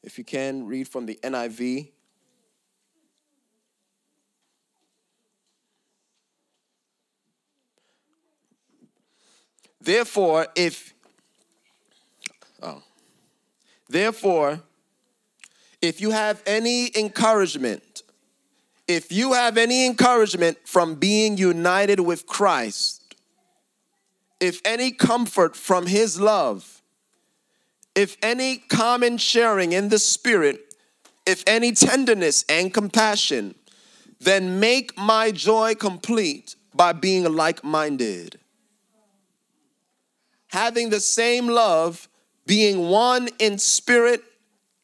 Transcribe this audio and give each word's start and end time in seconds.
If 0.03 0.17
you 0.17 0.25
can, 0.25 0.65
read 0.65 0.89
from 0.89 1.05
the 1.05 1.17
NIV. 1.23 1.91
Therefore, 9.81 10.47
if 10.55 10.93
oh, 12.61 12.83
therefore, 13.87 14.61
if 15.81 16.01
you 16.01 16.11
have 16.11 16.41
any 16.45 16.91
encouragement, 16.97 18.03
if 18.87 19.11
you 19.11 19.33
have 19.33 19.57
any 19.57 19.85
encouragement 19.85 20.57
from 20.65 20.95
being 20.95 21.37
united 21.37 21.99
with 22.01 22.25
Christ, 22.25 23.15
if 24.39 24.61
any 24.65 24.91
comfort 24.91 25.55
from 25.55 25.85
his 25.85 26.19
love, 26.19 26.81
if 27.95 28.17
any 28.21 28.57
common 28.57 29.17
sharing 29.17 29.73
in 29.73 29.89
the 29.89 29.99
Spirit, 29.99 30.73
if 31.25 31.43
any 31.45 31.71
tenderness 31.71 32.45
and 32.49 32.73
compassion, 32.73 33.55
then 34.19 34.59
make 34.59 34.97
my 34.97 35.31
joy 35.31 35.75
complete 35.75 36.55
by 36.73 36.93
being 36.93 37.23
like 37.23 37.63
minded, 37.63 38.39
having 40.49 40.89
the 40.89 40.99
same 40.99 41.47
love, 41.47 42.07
being 42.45 42.89
one 42.89 43.29
in 43.39 43.57
spirit 43.57 44.21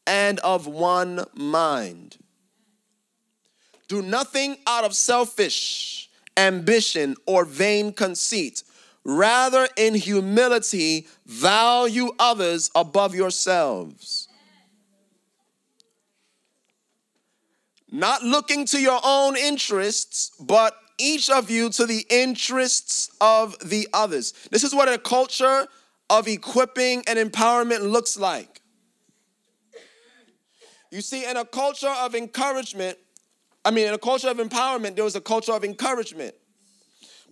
and 0.07 0.39
of 0.39 0.67
one 0.67 1.25
mind. 1.35 2.17
Do 3.87 4.01
nothing 4.01 4.57
out 4.65 4.83
of 4.83 4.95
selfish 4.95 6.09
ambition 6.37 7.15
or 7.25 7.45
vain 7.45 7.93
conceit. 7.93 8.63
Rather, 9.03 9.67
in 9.77 9.93
humility, 9.93 11.07
value 11.25 12.11
others 12.17 12.71
above 12.73 13.13
yourselves. 13.13 14.27
Not 17.91 18.23
looking 18.23 18.65
to 18.67 18.81
your 18.81 18.99
own 19.03 19.37
interests, 19.37 20.31
but 20.39 20.75
each 20.97 21.29
of 21.29 21.49
you 21.49 21.69
to 21.71 21.85
the 21.85 22.05
interests 22.09 23.11
of 23.19 23.57
the 23.67 23.87
others. 23.93 24.33
This 24.51 24.63
is 24.63 24.73
what 24.73 24.87
a 24.87 24.97
culture 24.97 25.67
of 26.09 26.27
equipping 26.27 27.03
and 27.07 27.17
empowerment 27.19 27.89
looks 27.91 28.17
like. 28.17 28.61
You 30.91 31.01
see, 31.01 31.29
in 31.29 31.35
a 31.35 31.45
culture 31.45 31.93
of 31.99 32.15
encouragement, 32.15 32.97
I 33.65 33.71
mean, 33.71 33.87
in 33.87 33.93
a 33.93 33.97
culture 33.97 34.29
of 34.29 34.37
empowerment, 34.37 34.95
there 34.95 35.03
was 35.03 35.15
a 35.15 35.21
culture 35.21 35.51
of 35.51 35.63
encouragement. 35.63 36.35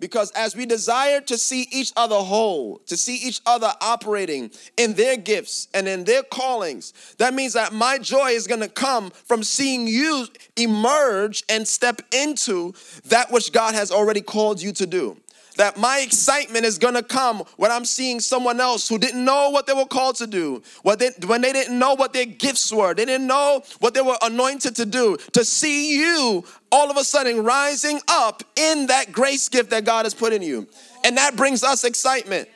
Because 0.03 0.31
as 0.31 0.53
we 0.53 0.65
desire 0.65 1.21
to 1.21 1.37
see 1.37 1.65
each 1.71 1.93
other 1.95 2.17
whole, 2.17 2.79
to 2.87 2.97
see 2.97 3.15
each 3.15 3.39
other 3.45 3.71
operating 3.79 4.51
in 4.75 4.95
their 4.95 5.15
gifts 5.15 5.69
and 5.73 5.87
in 5.87 6.03
their 6.03 6.23
callings, 6.23 6.91
that 7.19 7.33
means 7.33 7.53
that 7.53 7.71
my 7.71 7.99
joy 7.99 8.31
is 8.31 8.45
gonna 8.45 8.67
come 8.67 9.11
from 9.11 9.43
seeing 9.43 9.87
you 9.87 10.27
emerge 10.57 11.45
and 11.47 11.65
step 11.65 12.01
into 12.11 12.73
that 13.05 13.31
which 13.31 13.53
God 13.53 13.75
has 13.75 13.91
already 13.91 14.19
called 14.19 14.61
you 14.61 14.73
to 14.73 14.85
do 14.85 15.15
that 15.53 15.77
my 15.77 15.99
excitement 15.99 16.65
is 16.65 16.77
gonna 16.77 17.03
come 17.03 17.43
when 17.57 17.71
I'm 17.71 17.85
seeing 17.85 18.19
someone 18.19 18.59
else 18.59 18.87
who 18.87 18.97
didn't 18.97 19.23
know 19.23 19.49
what 19.49 19.67
they 19.67 19.73
were 19.73 19.85
called 19.85 20.15
to 20.17 20.27
do, 20.27 20.61
what 20.81 20.99
they, 20.99 21.11
when 21.25 21.41
they 21.41 21.53
didn't 21.53 21.77
know 21.77 21.93
what 21.93 22.13
their 22.13 22.25
gifts 22.25 22.71
were, 22.71 22.93
they 22.93 23.05
didn't 23.05 23.27
know 23.27 23.63
what 23.79 23.93
they 23.93 24.01
were 24.01 24.17
anointed 24.21 24.75
to 24.77 24.85
do, 24.85 25.17
to 25.33 25.45
see 25.45 25.97
you 25.97 26.43
all 26.71 26.89
of 26.89 26.97
a 26.97 27.03
sudden 27.03 27.43
rising 27.43 27.99
up 28.07 28.43
in 28.55 28.87
that 28.87 29.11
grace 29.11 29.49
gift 29.49 29.69
that 29.69 29.85
God 29.85 30.05
has 30.05 30.13
put 30.13 30.33
in 30.33 30.41
you. 30.41 30.67
And 31.03 31.17
that 31.17 31.35
brings 31.35 31.63
us 31.63 31.83
excitement. 31.83 32.49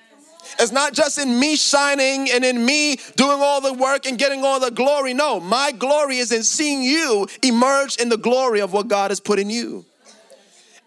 It's 0.60 0.72
not 0.72 0.94
just 0.94 1.18
in 1.18 1.40
me 1.40 1.56
shining 1.56 2.32
and 2.32 2.44
in 2.44 2.66
me 2.66 2.98
doing 3.16 3.40
all 3.42 3.62
the 3.62 3.74
work 3.74 4.06
and 4.06 4.18
getting 4.18 4.44
all 4.44 4.60
the 4.60 4.72
glory. 4.72 5.14
No, 5.14 5.40
my 5.40 5.72
glory 5.72 6.18
is 6.18 6.32
in 6.32 6.44
seeing 6.44 6.82
you 6.82 7.28
emerge 7.44 7.98
in 7.98 8.10
the 8.10 8.18
glory 8.18 8.62
of 8.62 8.74
what 8.74 8.88
God 8.88 9.12
has 9.12 9.20
put 9.20 9.40
in 9.40 9.50
you. 9.50 9.86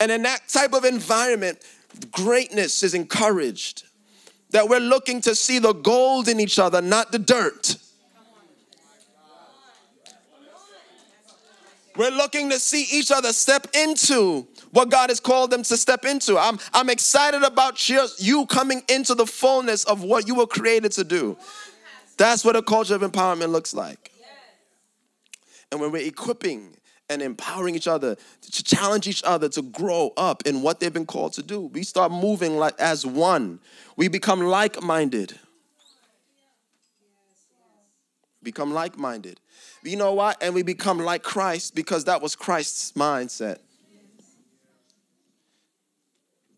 And 0.01 0.11
in 0.11 0.23
that 0.23 0.49
type 0.49 0.73
of 0.73 0.85
environment, 0.85 1.59
greatness 2.11 2.83
is 2.83 2.95
encouraged. 2.95 3.85
That 4.51 4.69
we're 4.69 4.81
looking 4.81 5.21
to 5.23 5.35
see 5.35 5.59
the 5.61 5.73
gold 5.73 6.27
in 6.29 6.41
each 6.41 6.59
other, 6.59 6.83
not 6.83 7.13
the 7.13 7.19
dirt. 7.19 7.77
We're 11.97 12.11
looking 12.11 12.51
to 12.51 12.59
see 12.59 12.87
each 12.91 13.11
other 13.13 13.33
step 13.33 13.67
into 13.75 14.47
what 14.71 14.91
God 14.91 15.11
has 15.11 15.21
called 15.21 15.51
them 15.51 15.63
to 15.65 15.77
step 15.77 16.05
into. 16.05 16.39
I'm, 16.39 16.59
I'm 16.73 16.89
excited 16.89 17.43
about 17.43 17.89
you, 17.89 18.07
you 18.19 18.47
coming 18.47 18.83
into 18.89 19.15
the 19.15 19.27
fullness 19.27 19.85
of 19.85 20.03
what 20.03 20.27
you 20.27 20.35
were 20.35 20.47
created 20.47 20.93
to 20.93 21.05
do. 21.05 21.37
That's 22.17 22.45
what 22.45 22.57
a 22.57 22.63
culture 22.63 22.95
of 22.95 23.03
empowerment 23.03 23.51
looks 23.51 23.75
like. 23.75 24.13
And 25.71 25.81
when 25.81 25.93
we're 25.93 26.07
equipping 26.07 26.77
and 27.11 27.21
empowering 27.21 27.75
each 27.75 27.89
other 27.89 28.17
to 28.41 28.63
challenge 28.63 29.09
each 29.09 29.23
other 29.25 29.49
to 29.51 29.61
grow 29.61 30.13
up 30.17 30.47
in 30.47 30.63
what 30.63 30.79
they've 30.79 30.93
been 30.93 31.05
called 31.05 31.33
to 31.35 31.43
do. 31.43 31.61
We 31.61 31.83
start 31.83 32.13
moving 32.13 32.57
like 32.57 32.81
as 32.81 33.05
one. 33.05 33.59
We 33.97 34.09
become 34.09 34.41
like-minded. 34.41 35.39
Become 38.43 38.73
like-minded. 38.73 39.41
You 39.83 39.97
know 39.97 40.15
what? 40.15 40.41
And 40.41 40.55
we 40.55 40.63
become 40.63 40.99
like 40.99 41.23
Christ 41.23 41.75
because 41.75 42.05
that 42.05 42.23
was 42.23 42.37
Christ's 42.37 42.93
mindset. 42.93 43.59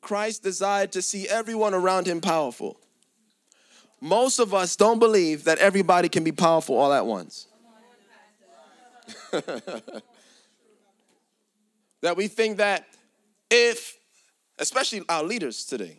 Christ 0.03 0.43
desired 0.43 0.93
to 0.93 1.03
see 1.03 1.29
everyone 1.29 1.75
around 1.75 2.07
him 2.07 2.21
powerful. 2.21 2.79
Most 4.01 4.39
of 4.39 4.53
us 4.53 4.77
don't 4.77 4.99
believe 4.99 5.45
that 5.45 5.59
everybody 5.59 6.09
can 6.09 6.25
be 6.25 6.33
powerful 6.33 6.77
all 6.77 6.93
at 6.93 7.07
once. 7.07 7.47
that 12.03 12.17
we 12.17 12.29
think 12.29 12.59
that 12.59 12.87
if, 13.51 13.97
especially 14.59 15.03
our 15.09 15.23
leaders 15.23 15.65
today, 15.65 15.99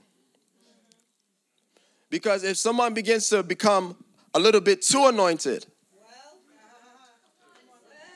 because 2.09 2.43
if 2.43 2.57
someone 2.57 2.93
begins 2.93 3.29
to 3.29 3.41
become 3.41 3.95
a 4.35 4.39
little 4.39 4.61
bit 4.61 4.83
too 4.83 5.07
anointed, 5.07 5.65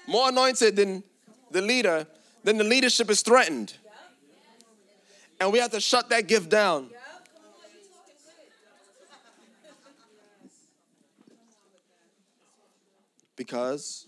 more 0.08 0.30
anointed 0.30 0.75
than 0.75 1.03
the 1.52 1.62
leader, 1.62 2.06
then 2.44 2.58
the 2.58 2.64
leadership 2.64 3.09
is 3.09 3.22
threatened. 3.22 3.74
And 5.40 5.52
we 5.52 5.59
have 5.59 5.72
to 5.72 5.81
shut 5.81 6.09
that 6.09 6.28
gift 6.28 6.50
down. 6.50 6.90
Because 13.36 14.06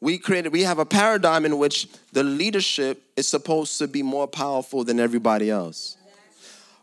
we 0.00 0.18
created 0.18 0.52
we 0.52 0.62
have 0.62 0.78
a 0.78 0.86
paradigm 0.86 1.44
in 1.44 1.58
which 1.58 1.88
the 2.12 2.22
leadership 2.22 3.02
is 3.16 3.26
supposed 3.26 3.78
to 3.78 3.88
be 3.88 4.02
more 4.02 4.26
powerful 4.26 4.84
than 4.84 5.00
everybody 5.00 5.50
else. 5.50 5.96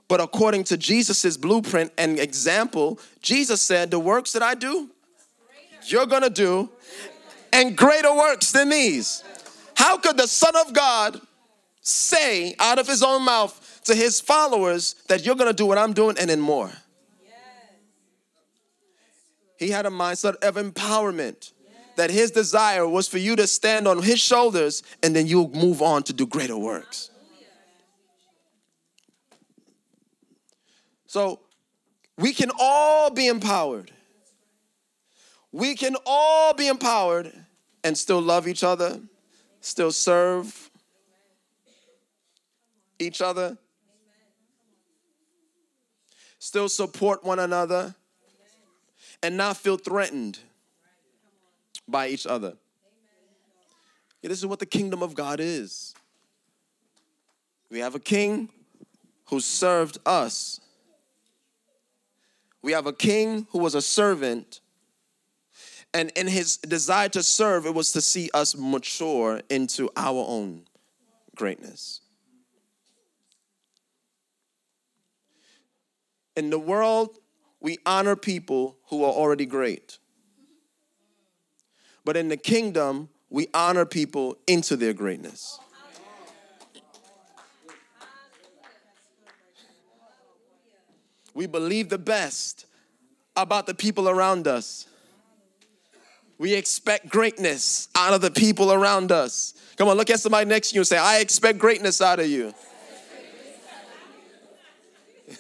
But 0.08 0.22
according 0.22 0.66
to 0.66 0.78
jesus' 0.78 1.38
blueprint 1.38 1.92
and 1.98 2.20
example 2.20 3.00
jesus 3.22 3.62
said 3.62 3.90
the 3.90 4.00
works 4.00 4.34
that 4.34 4.44
i 4.44 4.54
do 4.54 4.90
you're 5.88 6.06
gonna 6.06 6.30
do 6.30 6.70
and 7.54 7.78
greater 7.78 8.14
works 8.14 8.52
than 8.52 8.70
these. 8.70 9.24
How 9.76 9.98
could 9.98 10.18
the 10.18 10.28
son 10.28 10.56
of 10.56 10.74
god 10.74 11.20
say 11.82 12.56
out 12.60 12.80
of 12.80 12.88
his 12.88 13.04
own 13.04 13.24
mouth 13.24 13.82
to 13.86 13.96
his 13.96 14.20
followers 14.20 14.96
that 15.08 15.26
you're 15.26 15.36
gonna 15.36 15.54
do 15.54 15.66
what 15.66 15.78
i'm 15.78 15.94
doing 15.94 16.18
and 16.20 16.30
then 16.30 16.40
more? 16.40 16.72
He 19.58 19.70
had 19.70 19.86
a 19.86 19.90
mindset 19.90 20.36
of 20.44 20.56
empowerment 20.56 21.52
that 21.96 22.10
his 22.10 22.32
desire 22.32 22.88
was 22.88 23.08
for 23.08 23.18
you 23.18 23.36
to 23.36 23.48
stand 23.48 23.88
on 23.88 24.02
his 24.02 24.20
shoulders 24.20 24.84
and 25.02 25.16
then 25.16 25.28
you'll 25.28 25.50
move 25.50 25.82
on 25.82 26.04
to 26.04 26.14
do 26.14 26.26
greater 26.26 26.58
works. 26.58 27.10
So 31.08 31.40
we 32.18 32.34
can 32.34 32.52
all 32.60 33.10
be 33.10 33.28
empowered. 33.28 33.92
We 35.52 35.76
can 35.76 35.96
all 36.06 36.54
be 36.54 36.68
empowered 36.68 37.32
and 37.84 37.98
still 37.98 38.22
love 38.22 38.48
each 38.48 38.64
other, 38.64 39.00
still 39.62 39.92
serve 39.92 40.70
each 43.00 43.22
other, 43.22 43.58
still 46.40 46.68
support 46.68 47.24
one 47.24 47.40
another, 47.40 47.96
and 49.24 49.38
not 49.38 49.56
feel 49.56 49.78
threatened 49.78 50.40
by 51.88 52.08
each 52.08 52.26
other. 52.26 52.54
this 54.22 54.40
is 54.40 54.46
what 54.46 54.60
the 54.60 54.66
kingdom 54.66 55.04
of 55.04 55.14
God 55.14 55.40
is. 55.40 55.94
We 57.70 57.80
have 57.80 57.96
a 57.96 58.00
king 58.00 58.50
who 59.26 59.40
served 59.40 59.98
us. 60.06 60.60
We 62.62 62.72
have 62.72 62.88
a 62.88 62.94
king 62.94 63.48
who 63.52 63.60
was 63.60 63.76
a 63.76 63.82
servant. 63.82 64.62
And 65.94 66.12
in 66.16 66.28
his 66.28 66.58
desire 66.58 67.10
to 67.10 67.24
serve, 67.24 67.66
it 67.66 67.74
was 67.74 67.92
to 67.94 68.02
see 68.02 68.30
us 68.34 68.56
mature 68.58 69.42
into 69.50 69.90
our 69.96 70.26
own 70.28 70.64
greatness. 71.36 72.02
In 76.36 76.50
the 76.50 76.60
world, 76.60 77.20
we 77.62 77.78
honor 77.86 78.16
people 78.16 78.78
who 78.90 79.04
are 79.04 79.12
already 79.12 79.46
great. 79.46 80.00
But 82.06 82.16
in 82.16 82.30
the 82.30 82.38
kingdom, 82.38 83.10
we 83.30 83.48
honor 83.54 83.86
people 83.86 84.38
into 84.48 84.78
their 84.78 84.94
greatness. 84.94 85.60
We 91.34 91.48
believe 91.48 91.90
the 91.90 91.98
best 91.98 92.66
about 93.36 93.68
the 93.68 93.74
people 93.74 94.08
around 94.08 94.48
us. 94.48 94.88
We 96.38 96.54
expect 96.54 97.10
greatness 97.10 97.90
out 97.96 98.14
of 98.14 98.22
the 98.22 98.32
people 98.32 98.72
around 98.72 99.12
us. 99.12 99.54
Come 99.76 99.90
on, 99.90 99.98
look 99.98 100.10
at 100.10 100.20
somebody 100.20 100.48
next 100.48 100.70
to 100.70 100.76
you 100.76 100.82
and 100.82 100.88
say, 100.88 100.98
I 100.98 101.20
expect 101.20 101.58
greatness 101.58 102.02
out 102.02 102.20
of 102.20 102.28
you. 102.28 102.54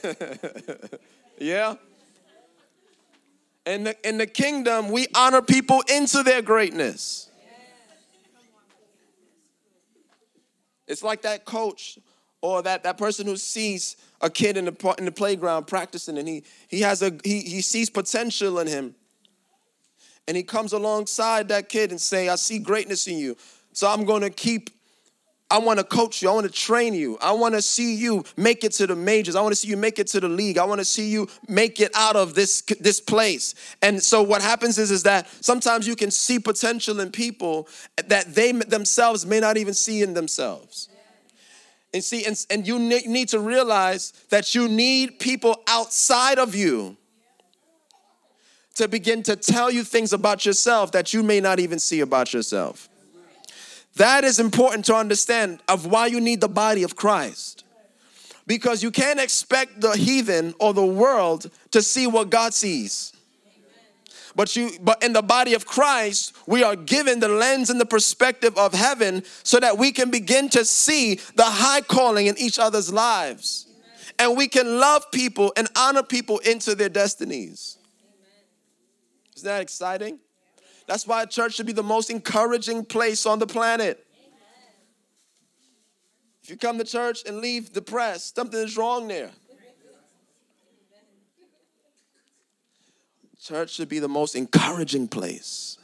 yeah? 1.37 1.75
In 3.65 3.83
the, 3.85 4.07
in 4.07 4.17
the 4.17 4.27
kingdom, 4.27 4.91
we 4.91 5.07
honor 5.15 5.41
people 5.41 5.83
into 5.91 6.21
their 6.21 6.41
greatness. 6.41 7.29
It's 10.87 11.01
like 11.01 11.23
that 11.23 11.45
coach 11.45 11.97
or 12.41 12.61
that, 12.61 12.83
that 12.83 12.97
person 12.97 13.25
who 13.25 13.37
sees 13.37 13.97
a 14.21 14.29
kid 14.29 14.55
in 14.55 14.65
the, 14.65 14.95
in 14.99 15.05
the 15.05 15.11
playground 15.11 15.65
practicing 15.65 16.17
and 16.19 16.27
he, 16.27 16.43
he, 16.67 16.81
has 16.81 17.01
a, 17.01 17.11
he, 17.23 17.41
he 17.41 17.61
sees 17.61 17.89
potential 17.89 18.59
in 18.59 18.67
him. 18.67 18.93
And 20.27 20.37
he 20.37 20.43
comes 20.43 20.73
alongside 20.73 21.47
that 21.47 21.69
kid 21.69 21.91
and 21.91 21.99
say, 21.99 22.29
I 22.29 22.35
see 22.35 22.59
greatness 22.59 23.07
in 23.07 23.17
you. 23.17 23.35
So 23.73 23.89
I'm 23.89 24.05
going 24.05 24.21
to 24.21 24.29
keep 24.29 24.69
I 25.51 25.59
want 25.59 25.77
to 25.77 25.85
coach 25.85 26.23
you. 26.23 26.29
I 26.29 26.33
want 26.33 26.47
to 26.47 26.51
train 26.51 26.95
you. 26.95 27.19
I 27.21 27.31
want 27.31 27.53
to 27.53 27.61
see 27.61 27.95
you 27.95 28.23
make 28.35 28.63
it 28.63 28.71
to 28.73 28.87
the 28.87 28.95
majors. 28.95 29.35
I 29.35 29.41
want 29.41 29.51
to 29.51 29.55
see 29.55 29.67
you 29.67 29.77
make 29.77 29.99
it 29.99 30.07
to 30.07 30.19
the 30.19 30.27
league. 30.27 30.57
I 30.57 30.65
want 30.65 30.79
to 30.79 30.85
see 30.85 31.07
you 31.09 31.27
make 31.47 31.79
it 31.79 31.91
out 31.93 32.15
of 32.15 32.33
this 32.33 32.61
this 32.61 32.99
place. 32.99 33.53
And 33.81 34.01
so 34.01 34.23
what 34.23 34.41
happens 34.41 34.79
is 34.79 34.89
is 34.89 35.03
that 35.03 35.27
sometimes 35.41 35.87
you 35.87 35.95
can 35.95 36.09
see 36.09 36.39
potential 36.39 36.99
in 36.99 37.11
people 37.11 37.67
that 38.07 38.33
they 38.33 38.53
themselves 38.53 39.25
may 39.25 39.39
not 39.39 39.57
even 39.57 39.75
see 39.75 40.01
in 40.01 40.15
themselves. 40.15 40.89
And 41.93 42.03
see 42.03 42.25
and, 42.25 42.43
and 42.49 42.67
you 42.67 42.79
need 42.79 43.29
to 43.29 43.39
realize 43.39 44.13
that 44.29 44.55
you 44.55 44.67
need 44.67 45.19
people 45.19 45.61
outside 45.67 46.39
of 46.39 46.55
you 46.55 46.97
to 48.73 48.87
begin 48.87 49.21
to 49.23 49.35
tell 49.35 49.69
you 49.69 49.83
things 49.83 50.11
about 50.11 50.43
yourself 50.45 50.91
that 50.93 51.13
you 51.13 51.21
may 51.21 51.39
not 51.39 51.59
even 51.59 51.77
see 51.77 52.01
about 52.01 52.33
yourself. 52.33 52.89
That 53.95 54.23
is 54.23 54.39
important 54.39 54.85
to 54.85 54.95
understand 54.95 55.61
of 55.67 55.85
why 55.85 56.07
you 56.07 56.19
need 56.19 56.41
the 56.41 56.49
body 56.49 56.83
of 56.83 56.95
Christ. 56.95 57.63
Because 58.45 58.83
you 58.83 58.91
can't 58.91 59.19
expect 59.19 59.81
the 59.81 59.91
heathen 59.91 60.53
or 60.59 60.73
the 60.73 60.85
world 60.85 61.49
to 61.71 61.81
see 61.81 62.05
what 62.05 62.29
God 62.29 62.53
sees. 62.53 63.13
But 64.35 64.53
you 64.55 64.71
but 64.81 65.01
in 65.01 65.13
the 65.13 65.21
body 65.21 65.53
of 65.53 65.65
Christ, 65.65 66.35
we 66.45 66.61
are 66.61 66.75
given 66.75 67.21
the 67.21 67.29
lens 67.29 67.69
and 67.69 67.79
the 67.79 67.85
perspective 67.85 68.57
of 68.57 68.73
heaven 68.73 69.23
so 69.43 69.59
that 69.61 69.77
we 69.77 69.93
can 69.93 70.11
begin 70.11 70.49
to 70.49 70.65
see 70.65 71.15
the 71.35 71.45
high 71.45 71.81
calling 71.81 72.27
in 72.27 72.37
each 72.37 72.59
other's 72.59 72.91
lives. 72.91 73.65
And 74.19 74.35
we 74.35 74.49
can 74.49 74.79
love 74.79 75.09
people 75.11 75.53
and 75.55 75.69
honor 75.75 76.03
people 76.03 76.39
into 76.39 76.75
their 76.75 76.89
destinies. 76.89 77.77
Isn't 79.37 79.47
that 79.47 79.61
exciting? 79.61 80.19
That's 80.87 81.07
why 81.07 81.23
a 81.23 81.27
church 81.27 81.55
should 81.55 81.65
be 81.65 81.73
the 81.73 81.83
most 81.83 82.09
encouraging 82.09 82.85
place 82.85 83.25
on 83.25 83.39
the 83.39 83.47
planet. 83.47 84.05
If 86.43 86.51
you 86.51 86.57
come 86.57 86.77
to 86.77 86.83
church 86.83 87.23
and 87.25 87.37
leave 87.37 87.73
depressed, 87.73 88.35
something 88.35 88.59
is 88.59 88.77
wrong 88.77 89.07
there. 89.07 89.31
Church 93.41 93.71
should 93.71 93.89
be 93.89 93.99
the 93.99 94.07
most 94.07 94.35
encouraging 94.35 95.07
place. 95.07 95.77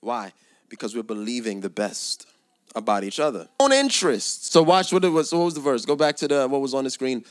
Why? 0.00 0.32
Because 0.68 0.94
we're 0.94 1.02
believing 1.02 1.60
the 1.60 1.70
best 1.70 2.26
about 2.74 3.04
each 3.04 3.18
other. 3.18 3.48
Own 3.60 3.72
interests. 3.72 4.50
So 4.50 4.62
watch 4.62 4.92
what 4.92 5.04
it 5.04 5.08
was. 5.08 5.32
What 5.32 5.44
was 5.44 5.54
the 5.54 5.60
verse? 5.60 5.84
Go 5.84 5.96
back 5.96 6.16
to 6.16 6.28
the 6.28 6.48
what 6.48 6.60
was 6.60 6.74
on 6.74 6.84
the 6.84 6.90
screen. 6.90 7.24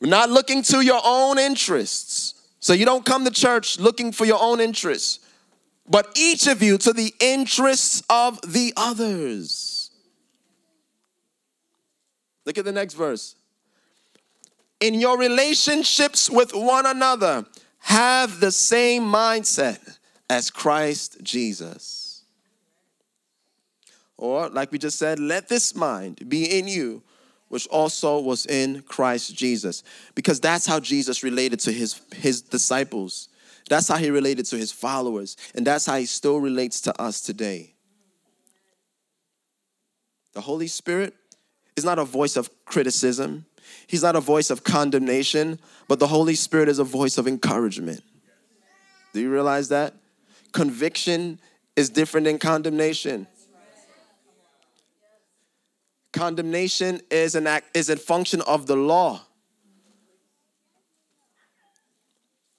We're 0.00 0.08
not 0.08 0.30
looking 0.30 0.62
to 0.64 0.80
your 0.80 1.00
own 1.04 1.38
interests. 1.38 2.34
So 2.60 2.72
you 2.72 2.84
don't 2.84 3.04
come 3.04 3.24
to 3.24 3.30
church 3.30 3.78
looking 3.78 4.12
for 4.12 4.24
your 4.24 4.38
own 4.40 4.60
interests, 4.60 5.20
but 5.88 6.10
each 6.16 6.46
of 6.46 6.62
you 6.62 6.78
to 6.78 6.92
the 6.92 7.14
interests 7.20 8.02
of 8.10 8.40
the 8.42 8.72
others. 8.76 9.90
Look 12.44 12.58
at 12.58 12.64
the 12.64 12.72
next 12.72 12.94
verse. 12.94 13.36
In 14.80 14.94
your 14.94 15.18
relationships 15.18 16.30
with 16.30 16.52
one 16.54 16.86
another, 16.86 17.46
have 17.80 18.40
the 18.40 18.52
same 18.52 19.02
mindset 19.02 19.98
as 20.30 20.50
Christ 20.50 21.22
Jesus. 21.22 22.22
Or, 24.16 24.48
like 24.48 24.72
we 24.72 24.78
just 24.78 24.98
said, 24.98 25.20
let 25.20 25.48
this 25.48 25.74
mind 25.74 26.28
be 26.28 26.58
in 26.58 26.66
you, 26.66 27.02
which 27.48 27.66
also 27.68 28.20
was 28.20 28.46
in 28.46 28.82
Christ 28.82 29.34
Jesus. 29.34 29.82
Because 30.14 30.40
that's 30.40 30.66
how 30.66 30.80
Jesus 30.80 31.22
related 31.22 31.60
to 31.60 31.72
his, 31.72 32.00
his 32.14 32.42
disciples. 32.42 33.28
That's 33.68 33.88
how 33.88 33.96
he 33.96 34.10
related 34.10 34.46
to 34.46 34.56
his 34.56 34.72
followers. 34.72 35.36
And 35.54 35.66
that's 35.66 35.86
how 35.86 35.96
he 35.96 36.06
still 36.06 36.38
relates 36.38 36.80
to 36.82 37.00
us 37.00 37.20
today. 37.20 37.74
The 40.34 40.40
Holy 40.40 40.68
Spirit 40.68 41.14
is 41.76 41.84
not 41.84 41.98
a 41.98 42.04
voice 42.04 42.36
of 42.36 42.50
criticism, 42.64 43.46
He's 43.86 44.02
not 44.02 44.16
a 44.16 44.20
voice 44.20 44.50
of 44.50 44.64
condemnation, 44.64 45.58
but 45.88 45.98
the 45.98 46.06
Holy 46.06 46.34
Spirit 46.34 46.68
is 46.68 46.78
a 46.78 46.84
voice 46.84 47.18
of 47.18 47.26
encouragement. 47.26 48.02
Do 49.12 49.20
you 49.20 49.30
realize 49.30 49.68
that? 49.68 49.94
Conviction 50.52 51.40
is 51.76 51.90
different 51.90 52.24
than 52.26 52.38
condemnation. 52.38 53.26
Condemnation 56.12 57.00
is 57.10 57.34
an 57.34 57.46
act 57.46 57.76
is 57.76 57.90
a 57.90 57.96
function 57.96 58.40
of 58.42 58.66
the 58.66 58.76
law. 58.76 59.22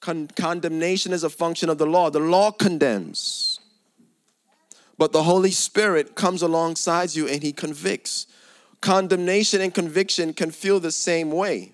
Con- 0.01 0.29
condemnation 0.35 1.11
is 1.11 1.23
a 1.23 1.29
function 1.29 1.69
of 1.69 1.77
the 1.77 1.85
law. 1.85 2.09
The 2.09 2.19
law 2.19 2.51
condemns. 2.51 3.59
But 4.97 5.11
the 5.11 5.23
Holy 5.23 5.51
Spirit 5.51 6.15
comes 6.15 6.41
alongside 6.41 7.15
you 7.15 7.27
and 7.27 7.41
he 7.41 7.51
convicts. 7.51 8.27
Condemnation 8.81 9.61
and 9.61 9.73
conviction 9.73 10.33
can 10.33 10.51
feel 10.51 10.79
the 10.79 10.91
same 10.91 11.31
way. 11.31 11.73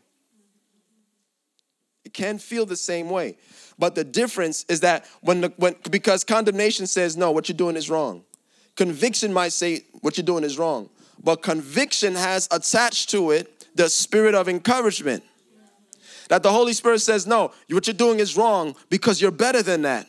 It 2.03 2.13
can 2.13 2.37
feel 2.37 2.65
the 2.65 2.77
same 2.77 3.09
way. 3.09 3.37
But 3.77 3.95
the 3.95 4.03
difference 4.03 4.63
is 4.69 4.79
that 4.79 5.05
when 5.21 5.41
the 5.41 5.53
when 5.57 5.75
because 5.91 6.23
condemnation 6.23 6.87
says 6.87 7.17
no, 7.17 7.31
what 7.31 7.49
you're 7.49 7.57
doing 7.57 7.75
is 7.75 7.89
wrong. 7.89 8.23
Conviction 8.75 9.33
might 9.33 9.51
say 9.51 9.83
what 10.01 10.17
you're 10.17 10.25
doing 10.25 10.43
is 10.43 10.57
wrong 10.57 10.89
but 11.25 11.41
conviction 11.41 12.13
has 12.13 12.47
attached 12.51 13.09
to 13.09 13.31
it 13.31 13.67
the 13.75 13.89
spirit 13.89 14.35
of 14.35 14.47
encouragement. 14.47 15.23
That 16.29 16.43
the 16.43 16.51
Holy 16.51 16.71
Spirit 16.71 16.99
says, 16.99 17.27
No, 17.27 17.51
what 17.69 17.87
you're 17.87 17.93
doing 17.95 18.19
is 18.19 18.37
wrong 18.37 18.75
because 18.89 19.19
you're 19.19 19.31
better 19.31 19.61
than 19.61 19.81
that. 19.81 20.07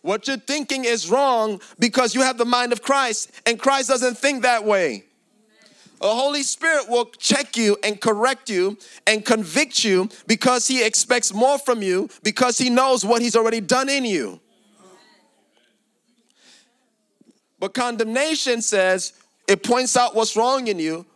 What 0.00 0.26
you're 0.26 0.36
thinking 0.36 0.84
is 0.84 1.10
wrong 1.10 1.60
because 1.78 2.14
you 2.14 2.22
have 2.22 2.38
the 2.38 2.44
mind 2.44 2.72
of 2.72 2.82
Christ, 2.82 3.30
and 3.46 3.58
Christ 3.58 3.88
doesn't 3.88 4.18
think 4.18 4.42
that 4.42 4.64
way. 4.64 5.04
The 6.00 6.08
Holy 6.08 6.42
Spirit 6.42 6.88
will 6.88 7.04
check 7.04 7.56
you 7.56 7.76
and 7.84 8.00
correct 8.00 8.50
you 8.50 8.76
and 9.06 9.24
convict 9.24 9.84
you 9.84 10.08
because 10.26 10.66
He 10.66 10.84
expects 10.84 11.32
more 11.32 11.58
from 11.58 11.82
you 11.82 12.08
because 12.24 12.58
He 12.58 12.70
knows 12.70 13.04
what 13.04 13.22
He's 13.22 13.36
already 13.36 13.60
done 13.60 13.88
in 13.88 14.04
you. 14.04 14.40
But 17.62 17.74
condemnation 17.74 18.60
says 18.60 19.12
it 19.46 19.62
points 19.62 19.96
out 19.96 20.16
what's 20.16 20.34
wrong 20.34 20.66
in 20.66 20.80
you, 20.80 21.06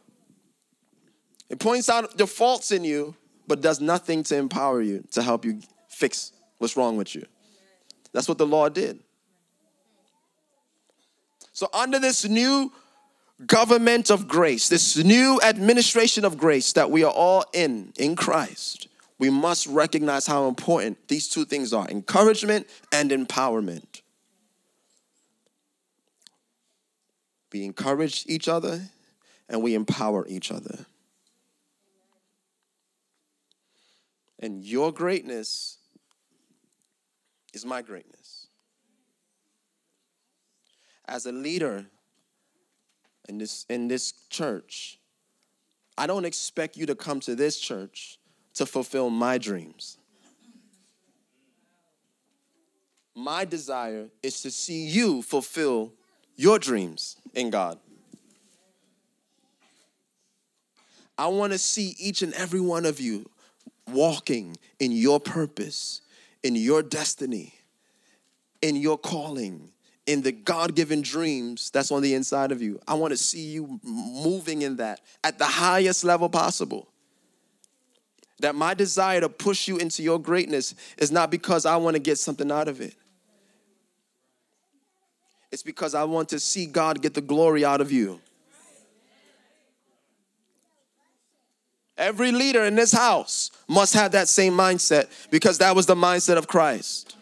it 1.50 1.59
points 1.59 1.88
out 1.88 2.17
the 2.17 2.29
faults 2.29 2.71
in 2.71 2.85
you, 2.85 3.17
but 3.49 3.61
does 3.61 3.81
nothing 3.81 4.23
to 4.23 4.37
empower 4.37 4.81
you, 4.81 5.03
to 5.11 5.23
help 5.23 5.45
you 5.45 5.59
fix 5.88 6.31
what's 6.59 6.76
wrong 6.76 6.97
with 6.97 7.17
you. 7.17 7.26
That's 8.12 8.29
what 8.29 8.38
the 8.38 8.47
law 8.47 8.69
did. 8.69 9.00
So, 11.53 11.69
under 11.75 11.99
this 11.99 12.25
new 12.25 12.73
government 13.45 14.09
of 14.09 14.29
grace, 14.29 14.69
this 14.69 14.97
new 14.97 15.41
administration 15.43 16.25
of 16.25 16.38
grace 16.38 16.75
that 16.75 16.93
we 16.93 17.03
are 17.03 17.12
all 17.12 17.45
in, 17.55 17.93
in 17.97 18.15
Christ, 18.15 18.87
we 19.19 19.31
must 19.31 19.67
recognize 19.67 20.29
how 20.29 20.47
important 20.47 21.09
these 21.09 21.29
two 21.29 21.45
things 21.45 21.73
are 21.73 21.88
encouragement 21.88 22.69
and 22.93 23.11
empowerment. 23.11 24.03
We 27.53 27.65
encourage 27.65 28.25
each 28.26 28.49
other, 28.49 28.81
and 29.49 29.62
we 29.62 29.75
empower 29.75 30.26
each 30.26 30.50
other. 30.50 30.87
And 34.38 34.65
your 34.65 34.93
greatness 34.93 35.79
is 37.55 37.65
my 37.65 37.83
greatness. 37.83 38.49
As 41.09 41.25
a 41.25 41.33
leader 41.33 41.87
in 43.29 43.38
this, 43.38 43.65
in 43.69 43.88
this 43.88 44.12
church, 44.29 44.99
I 45.97 46.07
don't 46.07 46.25
expect 46.25 46.76
you 46.76 46.85
to 46.87 46.95
come 46.95 47.21
to 47.21 47.35
this 47.35 47.59
church 47.59 48.19
to 48.55 48.67
fulfill 48.67 49.09
my 49.09 49.38
dreams. 49.38 49.99
My 53.15 53.47
desire 53.47 54.09
is 54.23 54.43
to 54.43 54.50
see 54.50 54.87
you 54.88 55.23
fulfill 55.23 55.93
your 56.37 56.59
dreams 56.59 57.16
in 57.35 57.50
God. 57.50 57.78
I 61.19 61.28
want 61.28 61.52
to 61.52 61.59
see 61.59 61.95
each 61.99 62.23
and 62.23 62.35
every 62.35 62.61
one 62.61 62.85
of 62.85 63.00
you 63.00 63.28
walking 63.90 64.57
in 64.78 64.93
your 64.93 65.19
purpose, 65.19 66.02
in 66.43 66.55
your 66.55 66.83
destiny, 66.83 67.55
in 68.61 68.76
your 68.76 68.99
calling, 68.99 69.71
in 70.07 70.23
the 70.23 70.33
God 70.33 70.75
given 70.75 71.02
dreams 71.02 71.71
that's 71.71 71.90
on 71.90 72.02
the 72.02 72.14
inside 72.14 72.52
of 72.52 72.61
you. 72.61 72.81
I 72.87 72.95
want 72.95 73.12
to 73.12 73.16
see 73.16 73.47
you 73.47 73.81
moving 73.83 74.62
in 74.62 74.76
that 74.76 75.00
at 75.25 75.38
the 75.38 75.47
highest 75.47 76.05
level 76.05 76.28
possible. 76.28 76.88
That 78.40 78.55
my 78.55 78.75
desire 78.75 79.23
to 79.23 79.31
push 79.31 79.66
you 79.66 79.78
into 79.78 80.02
your 80.02 80.21
greatness 80.21 80.75
is 80.99 81.11
not 81.11 81.31
because 81.31 81.64
I 81.64 81.76
want 81.76 81.95
to 81.95 82.00
get 82.00 82.19
something 82.19 82.52
out 82.52 82.69
of 82.69 82.83
it. 82.83 82.95
It's 85.57 85.63
because 85.63 85.95
I 85.95 86.05
want 86.05 86.29
to 86.29 86.39
see 86.39 86.67
God 86.67 87.01
get 87.01 87.15
the 87.15 87.23
glory 87.23 87.65
out 87.65 87.81
of 87.81 87.91
you. 87.91 88.21
Every 91.97 92.31
leader 92.31 92.65
in 92.65 92.75
this 92.75 92.93
house 92.93 93.51
must 93.67 93.95
have 93.95 94.13
that 94.13 94.29
same 94.29 94.53
mindset 94.53 95.09
because 95.31 95.57
that 95.57 95.75
was 95.75 95.87
the 95.87 95.95
mindset 95.95 96.37
of 96.37 96.47
Christ. 96.47 97.17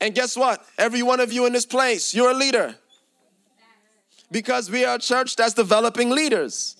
And 0.00 0.16
guess 0.16 0.36
what? 0.36 0.66
Every 0.78 1.04
one 1.04 1.20
of 1.20 1.32
you 1.32 1.46
in 1.46 1.52
this 1.52 1.64
place, 1.64 2.12
you're 2.12 2.32
a 2.32 2.34
leader. 2.34 2.74
Because 4.32 4.68
we 4.68 4.84
are 4.84 4.96
a 4.96 4.98
church 4.98 5.36
that's 5.36 5.54
developing 5.54 6.10
leaders. 6.10 6.74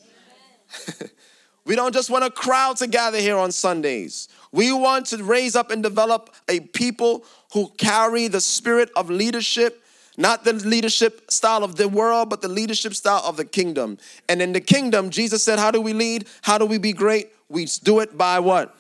we 1.65 1.77
don't 1.77 1.95
just 1.95 2.11
want 2.11 2.25
a 2.25 2.33
crowd 2.33 2.79
to 2.79 2.89
gather 2.89 3.19
here 3.19 3.37
on 3.37 3.53
Sundays. 3.53 4.29
We 4.51 4.73
want 4.73 5.07
to 5.07 5.23
raise 5.23 5.55
up 5.55 5.71
and 5.71 5.85
develop 5.85 6.35
a 6.49 6.59
people 6.59 7.25
who 7.55 7.69
carry 7.79 8.29
the 8.29 8.41
spirit 8.41 8.91
of 8.95 9.09
leadership 9.09 9.81
not 10.17 10.45
the 10.45 10.53
leadership 10.53 11.31
style 11.31 11.65
of 11.65 11.77
the 11.77 11.89
world, 11.89 12.31
but 12.31 12.41
the 12.41 12.49
leadership 12.49 12.95
style 12.95 13.23
of 13.25 13.37
the 13.37 13.45
kingdom. 13.45 13.99
And 14.29 14.41
in 14.41 14.53
the 14.53 14.61
kingdom, 14.61 15.11
Jesus 15.11 15.43
said, 15.43 15.59
How 15.59 15.71
do 15.71 15.81
we 15.81 15.93
lead? 15.93 16.27
How 16.43 16.57
do 16.59 16.67
we 16.67 16.79
be 16.79 16.93
great? 16.93 17.31
We 17.49 17.67
do 17.83 18.01
it 18.01 18.17
by 18.17 18.39
what? 18.39 18.77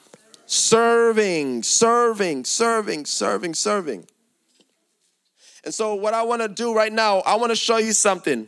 Serving, 0.46 1.62
serving, 1.62 2.44
serving, 2.44 3.06
serving, 3.06 3.54
serving. 3.54 4.06
And 5.64 5.74
so, 5.74 5.94
what 5.94 6.14
I 6.14 6.22
want 6.22 6.42
to 6.42 6.48
do 6.48 6.74
right 6.74 6.92
now, 6.92 7.18
I 7.20 7.36
want 7.36 7.50
to 7.50 7.56
show 7.56 7.78
you 7.78 7.92
something 7.92 8.46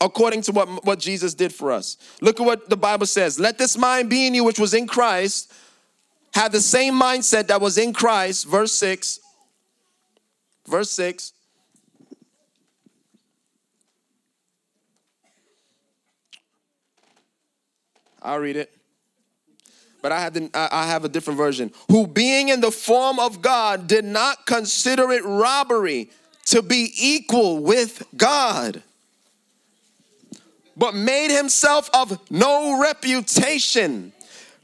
according 0.00 0.42
to 0.42 0.52
what, 0.52 0.84
what 0.84 0.98
Jesus 0.98 1.34
did 1.34 1.54
for 1.54 1.70
us. 1.70 1.96
Look 2.20 2.40
at 2.40 2.46
what 2.46 2.68
the 2.68 2.76
Bible 2.76 3.06
says. 3.06 3.38
Let 3.38 3.58
this 3.58 3.78
mind 3.78 4.10
be 4.10 4.26
in 4.26 4.34
you, 4.34 4.42
which 4.42 4.58
was 4.58 4.74
in 4.74 4.88
Christ, 4.88 5.52
have 6.34 6.50
the 6.50 6.60
same 6.60 6.94
mindset 6.94 7.46
that 7.48 7.60
was 7.60 7.78
in 7.78 7.92
Christ. 7.92 8.48
Verse 8.48 8.72
6. 8.72 9.20
Verse 10.66 10.90
6. 10.90 11.32
I'll 18.22 18.38
read 18.38 18.56
it. 18.56 18.70
But 20.00 20.12
I 20.12 20.30
I 20.54 20.86
have 20.86 21.04
a 21.04 21.08
different 21.08 21.38
version. 21.38 21.72
Who 21.88 22.06
being 22.06 22.48
in 22.48 22.60
the 22.60 22.72
form 22.72 23.18
of 23.18 23.40
God 23.40 23.86
did 23.86 24.04
not 24.04 24.46
consider 24.46 25.10
it 25.12 25.24
robbery 25.24 26.10
to 26.46 26.62
be 26.62 26.92
equal 26.96 27.60
with 27.60 28.02
God, 28.16 28.82
but 30.76 30.94
made 30.94 31.30
himself 31.30 31.88
of 31.94 32.18
no 32.30 32.80
reputation, 32.80 34.11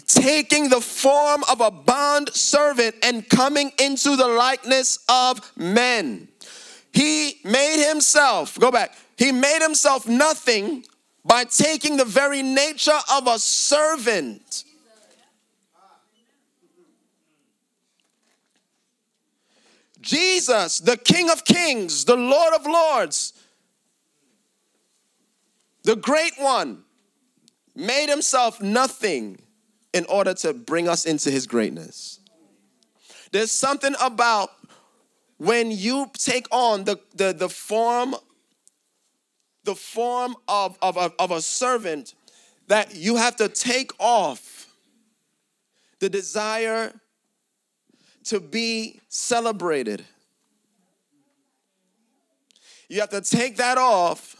taking 0.09 0.71
the 0.71 0.81
form 0.81 1.45
of 1.51 1.61
a 1.61 1.71
bond 1.71 2.35
servant 2.35 2.97
and 3.03 3.29
coming 3.29 3.71
into 3.79 4.17
the 4.17 4.27
likeness 4.27 4.99
of 5.09 5.53
men. 5.57 6.29
He 6.93 7.41
made 7.45 7.87
himself, 7.87 8.59
go 8.59 8.73
back, 8.73 8.97
he 9.17 9.31
made 9.31 9.61
himself 9.61 10.09
nothing 10.09 10.85
by 11.25 11.45
taking 11.45 11.99
the 11.99 12.07
very 12.07 12.43
nature 12.43 12.99
of 13.13 13.27
a 13.27 13.39
servant. 13.39 14.65
Jesus, 20.01 20.79
the 20.81 20.97
King 20.97 21.29
of 21.29 21.45
Kings, 21.45 22.07
the 22.07 22.17
Lord 22.17 22.55
of 22.55 22.65
Lords, 22.65 23.35
the 25.83 25.97
Great 25.97 26.33
One, 26.39 26.85
made 27.77 28.09
himself 28.09 28.63
nothing 28.63 29.39
in 29.99 30.05
order 30.05 30.33
to 30.33 30.55
bring 30.55 30.89
us 30.89 31.05
into 31.05 31.29
his 31.29 31.49
greatness. 31.49 32.21
There's 33.33 33.51
something 33.51 33.97
about 34.01 34.51
when 35.37 35.73
you 35.73 36.09
take 36.15 36.47
on 36.53 36.85
the, 36.85 36.99
the, 37.15 37.33
the 37.33 37.49
form 37.49 38.15
the 39.65 39.75
form 39.75 40.35
of, 40.47 40.79
of, 40.81 40.97
of, 40.97 41.13
of 41.19 41.31
a 41.31 41.43
servant 41.43 42.15
that 42.69 42.95
you 42.95 43.17
have 43.17 43.37
to 43.37 43.49
take 43.49 43.91
off 43.99 44.67
the 45.99 46.09
desire 46.09 46.91
to 48.25 48.41
be 48.41 48.99
celebrated. 49.09 50.03
You 52.89 53.01
have 53.01 53.11
to 53.11 53.21
take 53.21 53.59
that 53.59 53.77
off 53.77 54.37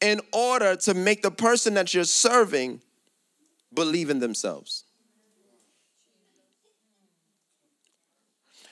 in 0.00 0.20
order 0.32 0.74
to 0.74 0.94
make 0.94 1.22
the 1.22 1.30
person 1.30 1.74
that 1.74 1.94
you're 1.94 2.02
serving 2.02 2.80
believe 3.72 4.10
in 4.10 4.18
themselves. 4.18 4.84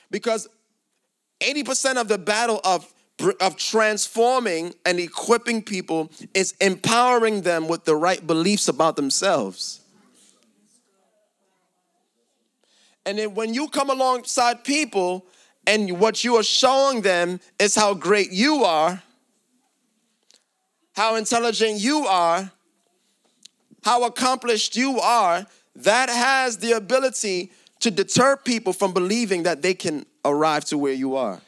Because 0.09 0.47
80% 1.41 1.99
of 1.99 2.07
the 2.07 2.17
battle 2.17 2.61
of 2.63 2.93
of 3.39 3.57
transforming 3.57 4.73
and 4.85 4.99
equipping 4.99 5.63
people 5.63 6.11
is 6.33 6.53
empowering 6.61 7.41
them 7.41 7.67
with 7.67 7.83
the 7.83 7.95
right 7.95 8.25
beliefs 8.25 8.67
about 8.67 8.95
themselves. 8.95 9.81
And 13.05 13.17
then 13.17 13.33
when 13.33 13.53
you 13.53 13.69
come 13.69 13.89
alongside 13.89 14.63
people 14.63 15.25
and 15.65 15.99
what 15.99 16.23
you 16.23 16.35
are 16.35 16.43
showing 16.43 17.01
them 17.01 17.39
is 17.57 17.73
how 17.73 17.93
great 17.93 18.31
you 18.31 18.63
are, 18.65 19.01
how 20.93 21.15
intelligent 21.15 21.79
you 21.79 22.05
are, 22.05 22.51
how 23.87 24.03
accomplished 24.03 24.75
you 24.75 24.99
are, 24.99 25.45
that 25.73 26.09
has 26.09 26.57
the 26.57 26.73
ability 26.73 27.49
to 27.79 27.89
deter 27.89 28.35
people 28.35 28.73
from 28.73 28.91
believing 28.91 29.43
that 29.43 29.61
they 29.61 29.73
can 29.73 30.05
arrive 30.25 30.65
to 30.65 30.77
where 30.77 30.91
you 30.91 31.15
are. 31.15 31.39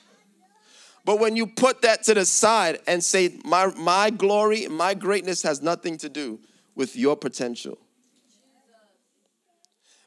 But 1.04 1.20
when 1.20 1.36
you 1.36 1.46
put 1.46 1.82
that 1.82 2.04
to 2.04 2.14
the 2.14 2.26
side 2.26 2.80
and 2.88 3.04
say, 3.04 3.38
my, 3.44 3.74
my 3.76 4.10
glory, 4.10 4.68
my 4.70 4.94
greatness 4.94 5.44
has 5.44 5.62
nothing 5.62 5.98
to 5.98 6.08
do 6.08 6.40
with 6.76 6.96
your 6.96 7.18
potential. 7.18 7.78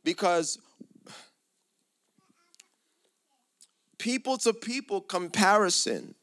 Because 0.02 0.58
people 3.98 4.38
to 4.38 4.54
people 4.54 5.02
comparison 5.02 6.14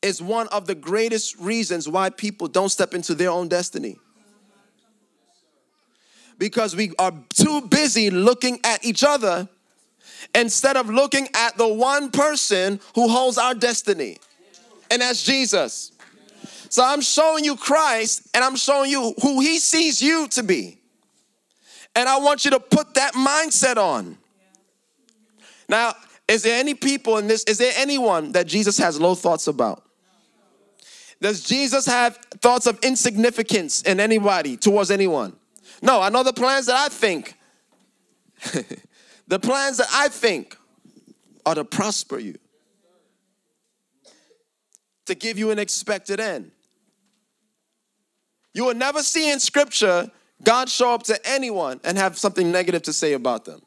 is 0.00 0.22
one 0.22 0.48
of 0.48 0.66
the 0.66 0.74
greatest 0.74 1.38
reasons 1.38 1.90
why 1.90 2.08
people 2.08 2.48
don't 2.48 2.70
step 2.70 2.94
into 2.94 3.14
their 3.14 3.30
own 3.30 3.48
destiny. 3.48 3.98
Because 6.38 6.74
we 6.74 6.92
are 6.98 7.12
too 7.34 7.62
busy 7.62 8.10
looking 8.10 8.58
at 8.64 8.84
each 8.84 9.04
other 9.04 9.48
instead 10.34 10.76
of 10.76 10.88
looking 10.88 11.28
at 11.34 11.56
the 11.56 11.68
one 11.68 12.10
person 12.10 12.80
who 12.94 13.08
holds 13.08 13.38
our 13.38 13.54
destiny, 13.54 14.18
and 14.90 15.00
that's 15.02 15.22
Jesus. 15.22 15.92
So 16.68 16.84
I'm 16.84 17.02
showing 17.02 17.44
you 17.44 17.54
Christ 17.54 18.28
and 18.34 18.42
I'm 18.42 18.56
showing 18.56 18.90
you 18.90 19.14
who 19.22 19.40
he 19.40 19.60
sees 19.60 20.02
you 20.02 20.26
to 20.28 20.42
be. 20.42 20.80
And 21.94 22.08
I 22.08 22.18
want 22.18 22.44
you 22.44 22.50
to 22.50 22.58
put 22.58 22.94
that 22.94 23.14
mindset 23.14 23.76
on. 23.76 24.18
Now, 25.68 25.94
is 26.26 26.42
there 26.42 26.58
any 26.58 26.74
people 26.74 27.18
in 27.18 27.28
this, 27.28 27.44
is 27.44 27.58
there 27.58 27.72
anyone 27.76 28.32
that 28.32 28.48
Jesus 28.48 28.76
has 28.78 29.00
low 29.00 29.14
thoughts 29.14 29.46
about? 29.46 29.84
Does 31.20 31.44
Jesus 31.44 31.86
have 31.86 32.16
thoughts 32.40 32.66
of 32.66 32.78
insignificance 32.82 33.82
in 33.82 34.00
anybody, 34.00 34.56
towards 34.56 34.90
anyone? 34.90 35.36
No, 35.84 36.00
I 36.00 36.08
know 36.08 36.24
the 36.24 36.32
plans 36.32 36.66
that 36.66 36.76
I 36.76 36.88
think. 36.88 37.34
The 39.26 39.38
plans 39.38 39.78
that 39.78 39.86
I 39.90 40.08
think 40.08 40.54
are 41.46 41.54
to 41.54 41.64
prosper 41.64 42.18
you. 42.18 42.36
to 45.06 45.14
give 45.14 45.38
you 45.38 45.50
an 45.50 45.58
expected 45.58 46.20
end. 46.20 46.50
You 48.54 48.64
will 48.64 48.74
never 48.74 49.02
see 49.02 49.30
in 49.30 49.40
scripture 49.40 50.10
God 50.42 50.68
show 50.68 50.94
up 50.94 51.02
to 51.04 51.18
anyone 51.28 51.80
and 51.84 51.98
have 51.98 52.16
something 52.18 52.50
negative 52.50 52.82
to 52.82 52.92
say 52.92 53.12
about 53.12 53.44
them. 53.44 53.60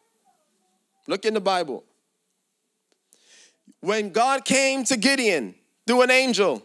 Look 1.07 1.25
in 1.25 1.33
the 1.33 1.41
Bible. 1.41 1.83
When 3.81 4.09
God 4.09 4.45
came 4.45 4.83
to 4.85 4.97
Gideon 4.97 5.55
through 5.85 6.01
an 6.01 6.11
angel, 6.11 6.63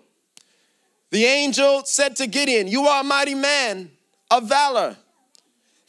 the 1.10 1.24
angel 1.24 1.82
said 1.84 2.16
to 2.16 2.26
Gideon, 2.26 2.68
You 2.68 2.86
are 2.86 3.02
a 3.02 3.04
mighty 3.04 3.34
man 3.34 3.90
of 4.30 4.48
valor. 4.48 4.96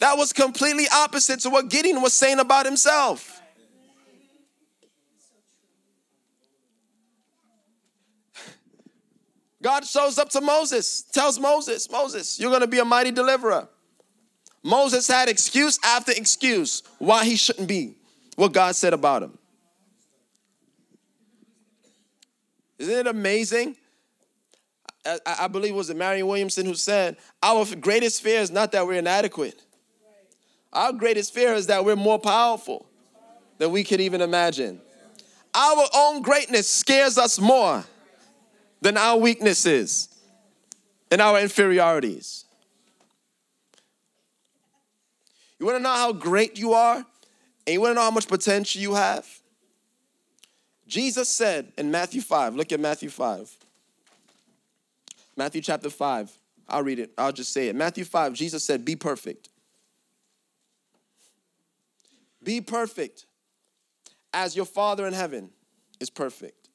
That 0.04 0.18
was 0.18 0.34
completely 0.34 0.86
opposite 0.94 1.40
to 1.40 1.50
what 1.50 1.70
Gideon 1.70 2.02
was 2.02 2.12
saying 2.14 2.40
about 2.40 2.66
himself. 2.66 3.42
God 9.64 9.86
shows 9.86 10.20
up 10.20 10.28
to 10.32 10.42
Moses, 10.42 11.04
tells 11.04 11.40
Moses, 11.40 11.90
Moses, 11.90 12.38
you're 12.38 12.50
going 12.50 12.60
to 12.60 12.68
be 12.68 12.80
a 12.80 12.86
mighty 12.86 13.12
deliverer. 13.12 13.70
Moses 14.62 15.08
had 15.08 15.30
excuse 15.30 15.80
after 15.86 16.12
excuse 16.12 16.84
why 17.00 17.24
he 17.24 17.38
shouldn't 17.38 17.70
be 17.70 17.96
what 18.36 18.52
God 18.52 18.76
said 18.76 18.92
about 18.92 19.24
him. 19.24 19.38
Isn't 22.78 22.94
it 22.94 23.08
amazing? 23.08 23.78
I, 25.06 25.20
I 25.26 25.48
believe 25.48 25.72
it 25.72 25.78
was 25.78 25.90
it 25.90 25.96
Marianne 25.96 26.28
Williamson 26.28 26.66
who 26.66 26.76
said, 26.76 27.16
Our 27.42 27.66
greatest 27.78 28.22
fear 28.22 28.42
is 28.42 28.52
not 28.52 28.74
that 28.74 28.86
we're 28.86 29.00
inadequate. 29.00 29.64
Our 30.74 30.92
greatest 30.92 31.34
fear 31.34 31.54
is 31.54 31.68
that 31.68 31.86
we're 31.86 31.96
more 31.96 32.20
powerful 32.20 32.86
than 33.60 33.72
we 33.72 33.84
can 33.84 34.02
even 34.02 34.22
imagine. 34.22 34.82
Our 35.54 35.86
own 35.96 36.24
greatness 36.24 36.70
scares 36.70 37.18
us 37.18 37.40
more 37.40 37.84
than 38.82 38.98
our 38.98 39.18
weaknesses 39.18 40.10
and 41.12 41.22
our 41.22 41.40
inferiorities. 41.40 42.46
You 45.60 45.68
wanna 45.68 45.80
know 45.80 45.94
how 45.94 46.12
great 46.12 46.58
you 46.58 46.74
are? 46.74 46.98
And 46.98 47.74
you 47.74 47.80
wanna 47.80 47.94
know 47.94 48.02
how 48.02 48.12
much 48.12 48.28
potential 48.28 48.82
you 48.82 48.96
have? 48.96 49.28
Jesus 50.88 51.30
said 51.30 51.72
in 51.78 51.92
Matthew 51.92 52.22
5, 52.22 52.56
look 52.56 52.72
at 52.72 52.80
Matthew 52.80 53.10
5. 53.10 53.56
Matthew 55.38 55.62
chapter 55.62 55.90
5. 55.90 56.38
I'll 56.68 56.84
read 56.84 57.00
it. 57.00 57.12
I'll 57.18 57.32
just 57.32 57.54
say 57.54 57.68
it. 57.68 57.76
Matthew 57.76 58.06
5, 58.06 58.34
Jesus 58.34 58.64
said, 58.64 58.86
Be 58.86 58.96
perfect. 58.96 59.50
Be 62.44 62.62
perfect 62.62 63.26
as 64.34 64.56
your 64.56 64.66
Father 64.66 65.08
in 65.08 65.14
heaven 65.14 65.50
is 66.00 66.10
perfect. 66.10 66.70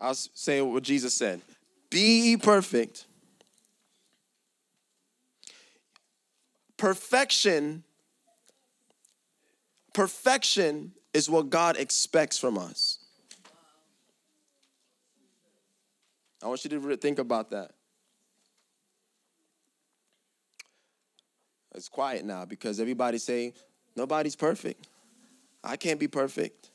I'll 0.00 0.14
say 0.14 0.60
what 0.62 0.82
Jesus 0.82 1.14
said 1.14 1.40
Be 1.90 2.36
perfect. 2.36 3.06
Perfection, 6.76 7.84
perfection 9.92 10.92
is 11.12 11.28
what 11.28 11.50
God 11.50 11.76
expects 11.76 12.38
from 12.38 12.56
us. 12.56 13.00
I 16.42 16.46
want 16.46 16.64
you 16.64 16.70
to 16.70 16.96
think 16.96 17.18
about 17.18 17.50
that. 17.50 17.72
It's 21.74 21.88
quiet 21.88 22.24
now 22.24 22.44
because 22.44 22.80
everybody's 22.80 23.22
saying, 23.22 23.52
nobody's 23.96 24.36
perfect. 24.36 24.88
I 25.62 25.76
can't 25.76 26.00
be 26.00 26.08
perfect. 26.08 26.70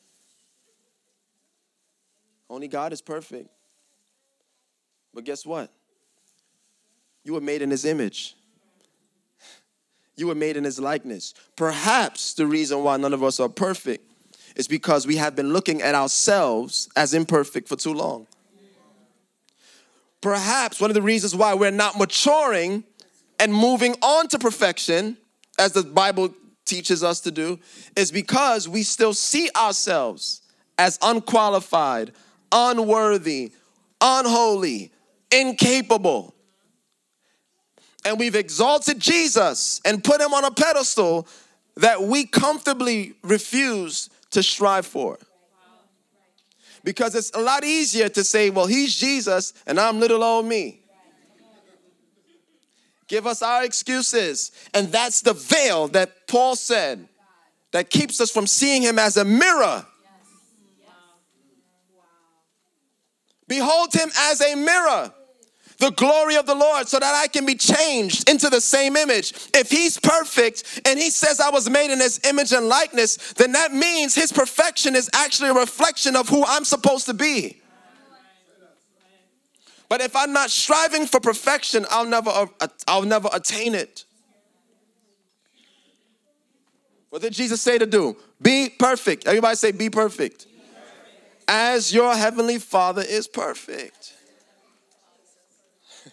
Only 2.50 2.68
God 2.68 2.94
is 2.94 3.02
perfect. 3.02 3.50
But 5.14 5.24
guess 5.24 5.46
what? 5.46 5.72
You 7.24 7.34
were 7.34 7.42
made 7.42 7.62
in 7.62 7.72
His 7.72 7.86
image. 7.86 8.36
You 10.16 10.28
were 10.28 10.36
made 10.36 10.56
in 10.56 10.64
His 10.64 10.80
likeness. 10.80 11.34
Perhaps 11.56 12.36
the 12.36 12.46
reason 12.46 12.84
why 12.84 12.98
none 12.98 13.14
of 13.14 13.24
us 13.24 13.40
are 13.40 13.50
perfect 13.50 14.10
is 14.56 14.68
because 14.68 15.06
we 15.06 15.18
have 15.18 15.36
been 15.36 15.52
looking 15.52 15.82
at 15.82 15.96
ourselves 15.96 16.88
as 16.96 17.14
imperfect 17.14 17.68
for 17.68 17.76
too 17.76 17.94
long. 17.94 18.28
Perhaps 20.22 20.80
one 20.80 20.90
of 20.90 20.96
the 20.96 21.02
reasons 21.02 21.36
why 21.36 21.54
we're 21.54 21.72
not 21.72 21.98
maturing 21.98 22.84
and 23.40 23.54
moving 23.54 23.96
on 24.02 24.28
to 24.30 24.40
perfection, 24.40 25.18
as 25.60 25.74
the 25.74 25.84
Bible 25.84 26.34
teaches 26.66 27.04
us 27.04 27.20
to 27.22 27.32
do, 27.32 27.60
is 27.96 28.12
because 28.12 28.68
we 28.68 28.84
still 28.84 29.14
see 29.14 29.50
ourselves 29.56 30.42
as 30.78 30.98
unqualified, 31.02 32.12
unworthy, 32.52 33.52
unholy, 34.02 34.92
incapable. 35.32 36.34
And 38.04 38.20
we've 38.20 38.36
exalted 38.36 39.00
Jesus 39.00 39.82
and 39.84 40.04
put 40.04 40.22
him 40.22 40.34
on 40.34 40.44
a 40.44 40.52
pedestal 40.52 41.28
that 41.78 42.02
we 42.02 42.26
comfortably 42.26 43.16
refuse 43.24 44.10
to 44.32 44.44
strive 44.44 44.86
for. 44.86 45.18
Because 46.84 47.16
it's 47.16 47.32
a 47.32 47.40
lot 47.40 47.64
easier 47.64 48.10
to 48.10 48.24
say, 48.24 48.52
well, 48.52 48.68
he's 48.68 48.96
Jesus 48.96 49.54
and 49.66 49.80
I'm 49.80 50.00
little 50.00 50.24
old 50.24 50.46
me. 50.46 50.82
Give 53.08 53.28
us 53.28 53.42
our 53.42 53.64
excuses. 53.64 54.52
And 54.74 54.92
that's 54.92 55.22
the 55.22 55.34
veil 55.34 55.88
that 55.90 56.28
Paul 56.28 56.56
said 56.56 57.08
that 57.72 57.90
keeps 57.90 58.20
us 58.22 58.32
from 58.32 58.48
seeing 58.48 58.82
him 58.82 58.98
as 58.98 59.18
a 59.18 59.26
mirror 59.26 59.86
Behold 63.48 63.94
him 63.94 64.10
as 64.18 64.42
a 64.42 64.56
mirror, 64.56 65.14
the 65.78 65.92
glory 65.92 66.36
of 66.36 66.46
the 66.46 66.56
Lord, 66.56 66.88
so 66.88 67.00
that 67.00 67.22
I 67.22 67.28
can 67.28 67.46
be 67.46 67.56
changed 67.56 68.30
into 68.30 68.50
the 68.50 68.62
same 68.62 68.96
image. 68.96 69.34
If 69.54 69.70
he's 69.70 70.00
perfect 70.00 70.82
and 70.86 70.98
he 70.98 71.10
says 71.10 71.40
I 71.40 71.50
was 71.50 71.70
made 71.70 71.92
in 71.92 72.00
his 72.00 72.20
image 72.24 72.54
and 72.54 72.68
likeness, 72.68 73.34
then 73.34 73.52
that 73.52 73.74
means 73.74 74.16
his 74.16 74.32
perfection 74.32 74.96
is 74.96 75.10
actually 75.14 75.50
a 75.50 75.54
reflection 75.54 76.16
of 76.16 76.30
who 76.30 76.44
I'm 76.46 76.66
supposed 76.66 77.06
to 77.08 77.14
be. 77.14 77.62
But 79.88 80.02
if 80.02 80.16
I'm 80.16 80.34
not 80.34 80.50
striving 80.50 81.06
for 81.06 81.20
perfection, 81.20 81.86
I'll 81.90 82.06
never, 82.06 82.30
uh, 82.30 82.48
I'll 82.88 83.04
never 83.04 83.30
attain 83.32 83.76
it. 83.76 84.06
What 87.10 87.22
did 87.22 87.34
Jesus 87.34 87.62
say 87.62 87.78
to 87.78 87.86
do? 87.86 88.18
Be 88.42 88.70
perfect. 88.70 89.28
Everybody 89.28 89.56
say, 89.56 89.72
be 89.72 89.90
perfect 89.90 90.48
as 91.48 91.94
your 91.94 92.16
heavenly 92.16 92.58
Father 92.60 93.04
is 93.04 93.28
perfect. 93.28 94.14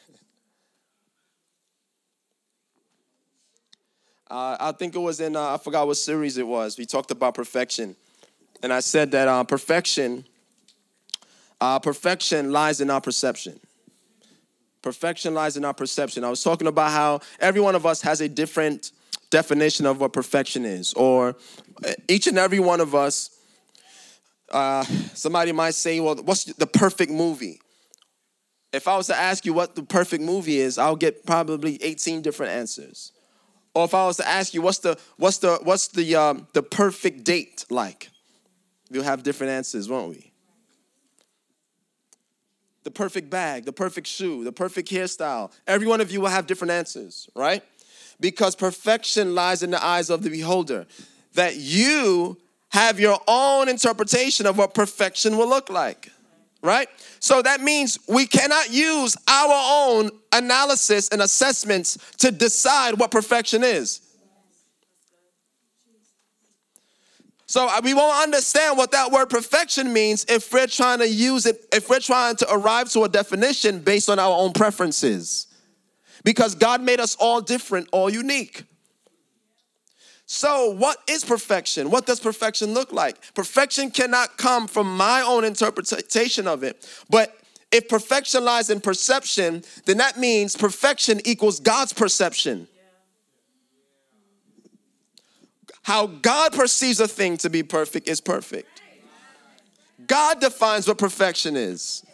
uh, 4.30 4.56
I 4.60 4.72
think 4.72 4.94
it 4.94 4.98
was 4.98 5.20
in, 5.20 5.36
uh, 5.36 5.54
I 5.54 5.58
forgot 5.58 5.86
what 5.86 5.96
series 5.96 6.36
it 6.38 6.46
was. 6.46 6.78
We 6.78 6.86
talked 6.86 7.10
about 7.10 7.34
perfection. 7.34 7.96
And 8.62 8.72
I 8.72 8.80
said 8.80 9.10
that 9.12 9.28
uh, 9.28 9.44
perfection, 9.44 10.24
uh, 11.62 11.78
perfection 11.78 12.50
lies 12.50 12.80
in 12.80 12.90
our 12.90 13.00
perception. 13.00 13.60
Perfection 14.82 15.32
lies 15.32 15.56
in 15.56 15.64
our 15.64 15.72
perception. 15.72 16.24
I 16.24 16.28
was 16.28 16.42
talking 16.42 16.66
about 16.66 16.90
how 16.90 17.20
every 17.38 17.60
one 17.60 17.76
of 17.76 17.86
us 17.86 18.02
has 18.02 18.20
a 18.20 18.28
different 18.28 18.90
definition 19.30 19.86
of 19.86 20.00
what 20.00 20.12
perfection 20.12 20.64
is, 20.64 20.92
or 20.94 21.36
uh, 21.86 21.92
each 22.08 22.26
and 22.26 22.36
every 22.36 22.58
one 22.58 22.80
of 22.80 22.96
us 22.96 23.30
uh, 24.50 24.82
somebody 25.14 25.52
might 25.52 25.74
say, 25.74 26.00
well, 26.00 26.16
what's 26.16 26.44
the 26.44 26.66
perfect 26.66 27.12
movie? 27.12 27.60
If 28.72 28.88
I 28.88 28.96
was 28.96 29.06
to 29.06 29.16
ask 29.16 29.46
you 29.46 29.52
what 29.52 29.76
the 29.76 29.84
perfect 29.84 30.24
movie 30.24 30.56
is, 30.56 30.78
I'll 30.78 30.96
get 30.96 31.24
probably 31.24 31.80
18 31.80 32.22
different 32.22 32.50
answers. 32.50 33.12
Or 33.72 33.84
if 33.84 33.94
I 33.94 34.04
was 34.06 34.16
to 34.16 34.26
ask 34.26 34.52
you 34.52 34.62
what's 34.62 34.78
the 34.78 34.98
what's 35.16 35.38
the 35.38 35.60
what's 35.62 35.86
the 35.88 36.16
um, 36.16 36.48
the 36.54 36.62
perfect 36.64 37.22
date 37.22 37.66
like, 37.70 38.10
we'll 38.90 39.04
have 39.04 39.22
different 39.22 39.52
answers, 39.52 39.88
won't 39.88 40.10
we? 40.10 40.31
The 42.84 42.90
perfect 42.90 43.30
bag, 43.30 43.64
the 43.64 43.72
perfect 43.72 44.06
shoe, 44.06 44.44
the 44.44 44.52
perfect 44.52 44.90
hairstyle. 44.90 45.52
Every 45.66 45.86
one 45.86 46.00
of 46.00 46.10
you 46.10 46.20
will 46.20 46.28
have 46.28 46.46
different 46.46 46.72
answers, 46.72 47.28
right? 47.34 47.62
Because 48.20 48.56
perfection 48.56 49.34
lies 49.34 49.62
in 49.62 49.70
the 49.70 49.84
eyes 49.84 50.10
of 50.10 50.22
the 50.22 50.30
beholder. 50.30 50.86
That 51.34 51.56
you 51.56 52.38
have 52.70 52.98
your 52.98 53.20
own 53.28 53.68
interpretation 53.68 54.46
of 54.46 54.58
what 54.58 54.74
perfection 54.74 55.36
will 55.36 55.48
look 55.48 55.70
like, 55.70 56.10
right? 56.62 56.88
So 57.20 57.42
that 57.42 57.60
means 57.60 57.98
we 58.08 58.26
cannot 58.26 58.72
use 58.72 59.16
our 59.28 59.52
own 59.52 60.10
analysis 60.32 61.08
and 61.10 61.22
assessments 61.22 61.98
to 62.18 62.30
decide 62.30 62.98
what 62.98 63.10
perfection 63.10 63.62
is. 63.62 64.00
So 67.52 67.68
uh, 67.68 67.82
we 67.84 67.92
won't 67.92 68.16
understand 68.22 68.78
what 68.78 68.92
that 68.92 69.12
word 69.12 69.26
perfection 69.26 69.92
means 69.92 70.24
if 70.26 70.50
we're 70.54 70.66
trying 70.66 71.00
to 71.00 71.06
use 71.06 71.44
it, 71.44 71.66
if 71.70 71.90
we're 71.90 72.00
trying 72.00 72.36
to 72.36 72.50
arrive 72.50 72.88
to 72.92 73.02
a 73.02 73.10
definition 73.10 73.80
based 73.80 74.08
on 74.08 74.18
our 74.18 74.38
own 74.38 74.54
preferences. 74.54 75.48
Because 76.24 76.54
God 76.54 76.80
made 76.80 76.98
us 76.98 77.14
all 77.16 77.42
different, 77.42 77.90
all 77.92 78.08
unique. 78.08 78.64
So, 80.24 80.70
what 80.70 80.96
is 81.06 81.26
perfection? 81.26 81.90
What 81.90 82.06
does 82.06 82.20
perfection 82.20 82.72
look 82.72 82.90
like? 82.90 83.34
Perfection 83.34 83.90
cannot 83.90 84.38
come 84.38 84.66
from 84.66 84.96
my 84.96 85.20
own 85.20 85.44
interpretation 85.44 86.48
of 86.48 86.62
it. 86.62 86.88
But 87.10 87.36
if 87.70 87.86
perfection 87.86 88.46
lies 88.46 88.70
in 88.70 88.80
perception, 88.80 89.62
then 89.84 89.98
that 89.98 90.18
means 90.18 90.56
perfection 90.56 91.20
equals 91.26 91.60
God's 91.60 91.92
perception. 91.92 92.66
How 95.82 96.06
God 96.06 96.52
perceives 96.52 97.00
a 97.00 97.08
thing 97.08 97.36
to 97.38 97.50
be 97.50 97.62
perfect 97.62 98.08
is 98.08 98.20
perfect. 98.20 98.68
God 100.06 100.40
defines 100.40 100.86
what 100.86 100.98
perfection 100.98 101.56
is. 101.56 102.04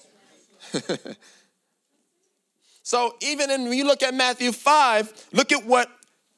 so 2.83 3.15
even 3.21 3.51
in, 3.51 3.69
when 3.69 3.79
you 3.79 3.85
look 3.85 4.03
at 4.03 4.15
Matthew 4.15 4.53
5, 4.53 5.29
look 5.33 5.53
at 5.53 5.65
what 5.65 5.91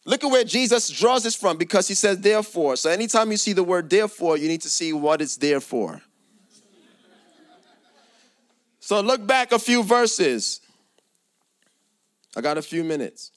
look 0.05 0.25
at 0.25 0.31
where 0.31 0.45
Jesus 0.45 0.89
draws 0.89 1.23
this 1.23 1.37
from 1.37 1.57
because 1.57 1.87
he 1.87 1.95
says 1.95 2.19
therefore. 2.21 2.77
So 2.77 2.91
anytime 2.91 3.31
you 3.31 3.37
see 3.37 3.53
the 3.53 3.63
word 3.63 3.91
therefore, 3.91 4.37
you 4.37 4.49
need 4.49 4.63
to 4.63 4.71
see 4.71 4.93
what 4.93 5.23
it's 5.23 5.37
there 5.37 5.61
for. 5.61 6.03
So 8.81 9.01
look 9.01 9.25
back 9.25 9.53
a 9.53 9.59
few 9.59 9.85
verses. 9.85 10.61
I 12.37 12.41
got 12.41 12.59
a 12.59 12.63
few 12.63 12.83
minutes. 12.83 13.31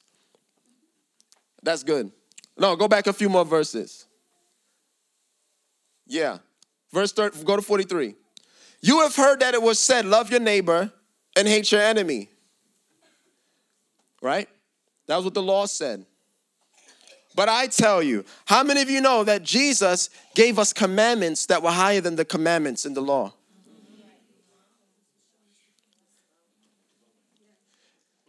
That's 1.61 1.83
good. 1.83 2.11
No, 2.57 2.75
go 2.75 2.87
back 2.87 3.07
a 3.07 3.13
few 3.13 3.29
more 3.29 3.45
verses. 3.45 4.05
Yeah. 6.05 6.39
Verse 6.91 7.11
30, 7.11 7.43
go 7.43 7.55
to 7.55 7.61
43. 7.61 8.15
You 8.81 9.01
have 9.01 9.15
heard 9.15 9.39
that 9.39 9.53
it 9.53 9.61
was 9.61 9.79
said, 9.79 10.05
love 10.05 10.29
your 10.29 10.39
neighbor 10.39 10.91
and 11.35 11.47
hate 11.47 11.71
your 11.71 11.81
enemy. 11.81 12.29
Right? 14.21 14.47
That 15.07 15.15
was 15.15 15.25
what 15.25 15.33
the 15.33 15.41
law 15.41 15.65
said. 15.65 16.05
But 17.35 17.49
I 17.49 17.67
tell 17.67 18.03
you, 18.03 18.25
how 18.45 18.63
many 18.63 18.81
of 18.81 18.89
you 18.89 19.01
know 19.01 19.23
that 19.23 19.43
Jesus 19.43 20.09
gave 20.35 20.59
us 20.59 20.71
commandments 20.71 21.47
that 21.47 21.63
were 21.63 21.71
higher 21.71 21.99
than 21.99 22.15
the 22.15 22.25
commandments 22.25 22.85
in 22.85 22.93
the 22.93 23.01
law? 23.01 23.33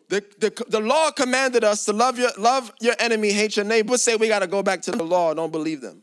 The, 0.08 0.22
the, 0.38 0.64
the 0.68 0.80
law 0.80 1.10
commanded 1.10 1.64
us 1.64 1.86
to 1.86 1.92
love 1.92 2.18
your, 2.18 2.30
love 2.38 2.72
your 2.80 2.94
enemy, 2.98 3.32
hate 3.32 3.56
your 3.56 3.64
neighbor. 3.64 3.96
Say 3.96 4.16
we 4.16 4.28
got 4.28 4.40
to 4.40 4.46
go 4.46 4.62
back 4.62 4.82
to 4.82 4.92
the 4.92 5.02
law, 5.02 5.32
don't 5.32 5.50
believe 5.50 5.80
them. 5.80 6.02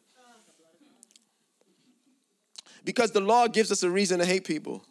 Because 2.84 3.12
the 3.12 3.22
law 3.22 3.48
gives 3.48 3.72
us 3.72 3.84
a 3.84 3.90
reason 3.90 4.20
to 4.20 4.26
hate 4.26 4.44
people. 4.44 4.84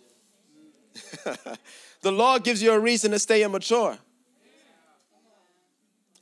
the 2.03 2.13
law 2.13 2.39
gives 2.39 2.63
you 2.63 2.73
a 2.73 2.79
reason 2.79 3.11
to 3.11 3.19
stay 3.19 3.43
immature. 3.43 3.99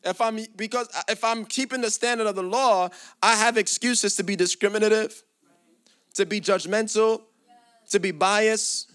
If 0.05 0.21
I'm 0.21 0.39
because 0.57 0.89
if 1.09 1.25
I'm 1.25 1.45
keeping 1.45 1.81
the 1.81 1.91
standard 1.91 2.27
of 2.27 2.37
the 2.37 2.43
law, 2.43 2.89
I 3.23 3.35
have 3.35 3.59
excuses 3.59 4.15
to 4.17 4.23
be 4.23 4.37
discriminative, 4.37 5.23
to 6.15 6.25
be 6.25 6.41
judgmental, 6.41 7.23
to 7.91 8.01
be 8.01 8.13
biased. 8.13 8.88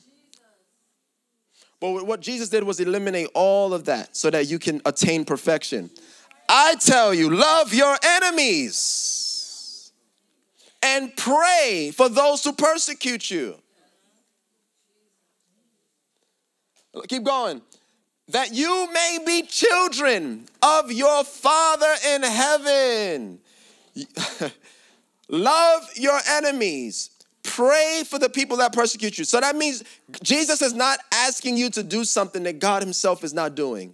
But 1.83 2.07
what 2.07 2.21
Jesus 2.21 2.47
did 2.47 2.63
was 2.63 2.79
eliminate 2.79 3.27
all 3.33 3.73
of 3.73 3.83
that 3.85 4.15
so 4.15 4.29
that 4.29 4.47
you 4.47 4.57
can 4.57 4.81
attain 4.85 5.25
perfection. 5.25 5.89
I 6.47 6.75
tell 6.75 7.13
you, 7.13 7.29
love 7.29 7.73
your 7.73 7.97
enemies 8.01 9.91
and 10.81 11.13
pray 11.17 11.91
for 11.93 12.07
those 12.07 12.41
who 12.41 12.53
persecute 12.53 13.29
you. 13.29 13.55
Keep 17.09 17.25
going. 17.25 17.61
That 18.29 18.53
you 18.53 18.87
may 18.93 19.19
be 19.25 19.41
children 19.41 20.45
of 20.61 20.89
your 20.89 21.25
Father 21.25 21.93
in 22.13 22.23
heaven. 22.23 23.39
Love 25.27 25.89
your 25.95 26.19
enemies. 26.29 27.09
Pray 27.43 28.03
for 28.07 28.17
the 28.17 28.29
people 28.29 28.57
that 28.57 28.73
persecute 28.73 29.17
you. 29.17 29.25
So 29.25 29.39
that 29.39 29.55
means 29.55 29.83
Jesus 30.21 30.61
is 30.61 30.73
not 30.73 30.99
asking 31.11 31.57
you 31.57 31.69
to 31.71 31.83
do 31.83 32.03
something 32.05 32.43
that 32.43 32.59
God 32.59 32.81
Himself 32.81 33.23
is 33.23 33.33
not 33.33 33.55
doing. 33.55 33.93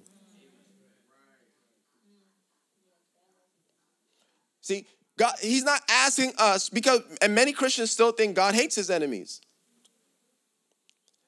See, 4.61 4.85
God, 5.17 5.33
he's 5.41 5.63
not 5.63 5.81
asking 5.89 6.33
us 6.37 6.69
because, 6.69 7.01
and 7.21 7.35
many 7.35 7.51
Christians 7.53 7.91
still 7.91 8.11
think 8.11 8.35
God 8.35 8.53
hates 8.55 8.75
his 8.75 8.89
enemies. 8.89 9.41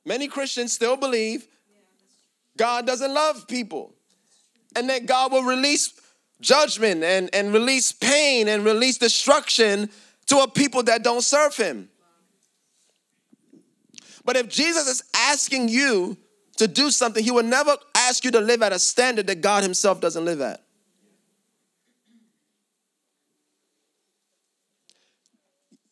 Many 0.06 0.28
Christians 0.30 0.72
still 0.72 0.96
believe 0.96 1.46
God 2.56 2.88
doesn't 2.88 3.14
love 3.14 3.48
people 3.48 3.94
and 4.76 4.90
that 4.90 5.08
God 5.08 5.32
will 5.32 5.44
release 5.44 6.00
judgment 6.40 7.04
and, 7.04 7.30
and 7.34 7.52
release 7.52 7.92
pain 7.92 8.48
and 8.48 8.64
release 8.64 8.98
destruction 8.98 9.90
to 10.28 10.38
a 10.38 10.48
people 10.48 10.84
that 10.84 11.04
don't 11.04 11.24
serve 11.24 11.58
him. 11.58 11.90
But 14.24 14.38
if 14.38 14.50
Jesus 14.50 14.88
is 14.88 15.04
asking 15.16 15.70
you 15.70 16.18
to 16.58 16.68
do 16.68 16.92
something, 16.92 17.24
he 17.24 17.32
will 17.32 17.44
never 17.44 17.76
ask 17.96 18.24
you 18.24 18.32
to 18.32 18.40
live 18.40 18.62
at 18.62 18.72
a 18.72 18.80
standard 18.80 19.28
that 19.28 19.42
God 19.42 19.64
himself 19.64 20.00
doesn't 20.00 20.24
live 20.24 20.42
at. 20.42 20.62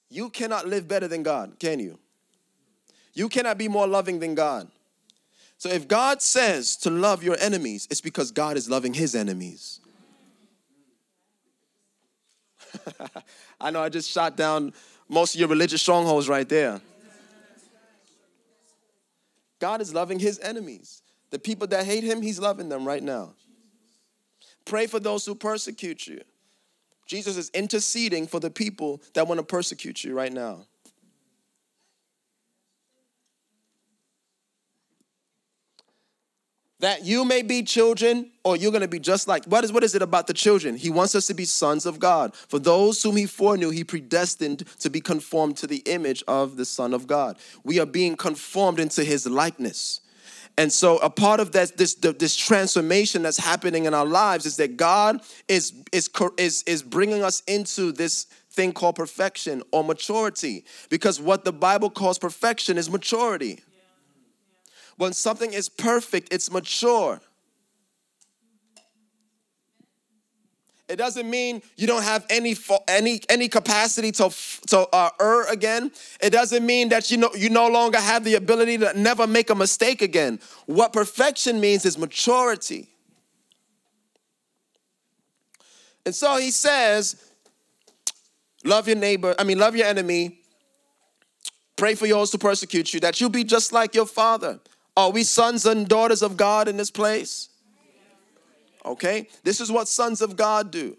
You 0.09 0.29
cannot 0.29 0.67
live 0.67 0.87
better 0.87 1.07
than 1.07 1.23
God, 1.23 1.59
can 1.59 1.79
you? 1.79 1.99
You 3.13 3.29
cannot 3.29 3.57
be 3.57 3.67
more 3.67 3.87
loving 3.87 4.19
than 4.19 4.35
God. 4.35 4.67
So 5.57 5.69
if 5.69 5.87
God 5.87 6.21
says 6.21 6.77
to 6.77 6.89
love 6.89 7.21
your 7.21 7.35
enemies, 7.39 7.87
it's 7.91 8.01
because 8.01 8.31
God 8.31 8.55
is 8.57 8.69
loving 8.69 8.93
his 8.93 9.13
enemies. 9.13 9.81
I 13.61 13.69
know 13.71 13.81
I 13.81 13.89
just 13.89 14.09
shot 14.09 14.37
down 14.37 14.73
most 15.09 15.33
of 15.35 15.39
your 15.39 15.49
religious 15.49 15.81
strongholds 15.81 16.29
right 16.29 16.47
there. 16.47 16.79
God 19.59 19.81
is 19.81 19.93
loving 19.93 20.19
his 20.19 20.39
enemies. 20.39 21.01
The 21.31 21.39
people 21.39 21.67
that 21.67 21.85
hate 21.85 22.03
him, 22.03 22.21
he's 22.21 22.39
loving 22.39 22.69
them 22.69 22.85
right 22.85 23.03
now. 23.03 23.33
Pray 24.65 24.87
for 24.87 24.99
those 24.99 25.25
who 25.25 25.35
persecute 25.35 26.07
you. 26.07 26.21
Jesus 27.05 27.37
is 27.37 27.49
interceding 27.49 28.27
for 28.27 28.39
the 28.39 28.51
people 28.51 29.01
that 29.13 29.27
want 29.27 29.39
to 29.39 29.43
persecute 29.43 30.03
you 30.03 30.13
right 30.13 30.31
now. 30.31 30.67
That 36.79 37.03
you 37.03 37.25
may 37.25 37.41
be 37.41 37.63
children, 37.63 38.31
or 38.45 38.55
you're 38.55 38.71
going 38.71 38.81
to 38.81 38.87
be 38.87 38.99
just 38.99 39.27
like. 39.27 39.43
What 39.45 39.65
is, 39.65 39.73
what 39.73 39.83
is 39.83 39.95
it 39.95 40.01
about 40.01 40.27
the 40.27 40.33
children? 40.33 40.77
He 40.77 40.89
wants 40.89 41.13
us 41.13 41.27
to 41.27 41.33
be 41.33 41.43
sons 41.43 41.85
of 41.85 41.99
God. 41.99 42.33
For 42.33 42.57
those 42.57 43.03
whom 43.03 43.17
he 43.17 43.25
foreknew, 43.25 43.69
he 43.69 43.83
predestined 43.83 44.63
to 44.79 44.89
be 44.89 45.01
conformed 45.01 45.57
to 45.57 45.67
the 45.67 45.83
image 45.85 46.23
of 46.27 46.55
the 46.55 46.65
Son 46.65 46.93
of 46.93 47.05
God. 47.05 47.37
We 47.65 47.79
are 47.79 47.85
being 47.85 48.15
conformed 48.15 48.79
into 48.79 49.03
his 49.03 49.27
likeness. 49.27 49.99
And 50.59 50.73
so 50.73 50.97
a 50.97 51.09
part 51.09 51.39
of 51.39 51.53
that 51.53 51.77
this 51.77 51.95
this 51.95 52.35
transformation 52.35 53.21
that's 53.21 53.37
happening 53.37 53.85
in 53.85 53.93
our 53.93 54.05
lives 54.05 54.45
is 54.45 54.57
that 54.57 54.75
God 54.75 55.21
is 55.47 55.71
is 55.93 56.09
is 56.37 56.63
is 56.63 56.83
bringing 56.83 57.23
us 57.23 57.41
into 57.47 57.93
this 57.93 58.25
thing 58.51 58.73
called 58.73 58.95
perfection 58.95 59.63
or 59.71 59.85
maturity 59.85 60.65
because 60.89 61.21
what 61.21 61.45
the 61.45 61.53
Bible 61.53 61.89
calls 61.89 62.19
perfection 62.19 62.77
is 62.77 62.89
maturity. 62.89 63.61
When 64.99 65.13
something 65.13 65.53
is 65.53 65.69
perfect, 65.69 66.33
it's 66.33 66.51
mature. 66.51 67.21
It 70.89 70.97
doesn't 70.97 71.29
mean 71.29 71.61
you 71.77 71.87
don't 71.87 72.03
have 72.03 72.25
any 72.29 72.53
any 72.85 73.21
any 73.29 73.47
capacity 73.47 74.11
to 74.11 74.29
to 74.67 74.79
uh, 74.91 75.09
err 75.21 75.49
again. 75.49 75.93
It 76.19 76.31
doesn't 76.31 76.65
mean 76.65 76.89
that 76.89 77.11
you 77.11 77.15
know 77.15 77.29
you 77.33 77.49
no 77.49 77.69
longer 77.69 77.97
have 77.97 78.25
the 78.25 78.35
ability 78.35 78.77
to 78.79 78.91
never 78.99 79.25
make 79.25 79.49
a 79.49 79.55
mistake 79.55 80.01
again. 80.01 80.37
What 80.65 80.91
perfection 80.91 81.61
means 81.61 81.85
is 81.85 81.97
maturity. 81.97 82.89
And 86.05 86.13
so 86.13 86.35
he 86.35 86.51
says, 86.51 87.23
love 88.65 88.85
your 88.89 88.97
neighbor, 88.97 89.33
I 89.39 89.45
mean 89.45 89.59
love 89.59 89.77
your 89.77 89.87
enemy. 89.87 90.41
Pray 91.77 91.95
for 91.95 92.05
yours 92.05 92.31
to 92.31 92.37
persecute 92.37 92.93
you 92.93 92.99
that 92.99 93.21
you 93.21 93.29
be 93.29 93.45
just 93.45 93.71
like 93.71 93.95
your 93.95 94.05
father. 94.05 94.59
Are 94.99 95.11
we 95.11 95.23
sons 95.23 95.65
and 95.65 95.87
daughters 95.87 96.21
of 96.21 96.35
God 96.35 96.67
in 96.67 96.75
this 96.75 96.91
place? 96.91 97.47
Okay? 98.83 99.29
This 99.45 99.61
is 99.61 99.71
what 99.71 99.87
sons 99.87 100.21
of 100.21 100.35
God 100.35 100.71
do. 100.71 100.97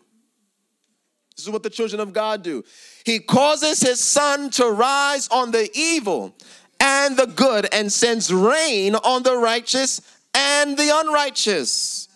This 1.36 1.44
is 1.44 1.50
what 1.50 1.62
the 1.62 1.68
children 1.68 2.00
of 2.00 2.14
God 2.14 2.42
do. 2.42 2.64
He 3.04 3.18
causes 3.18 3.82
his 3.82 4.00
sun 4.00 4.48
to 4.52 4.70
rise 4.70 5.28
on 5.28 5.50
the 5.50 5.70
evil 5.74 6.34
and 6.80 7.14
the 7.18 7.26
good 7.26 7.68
and 7.74 7.92
sends 7.92 8.32
rain 8.32 8.94
on 8.94 9.22
the 9.22 9.36
righteous 9.36 10.00
and 10.32 10.78
the 10.78 10.90
unrighteous. 11.04 12.08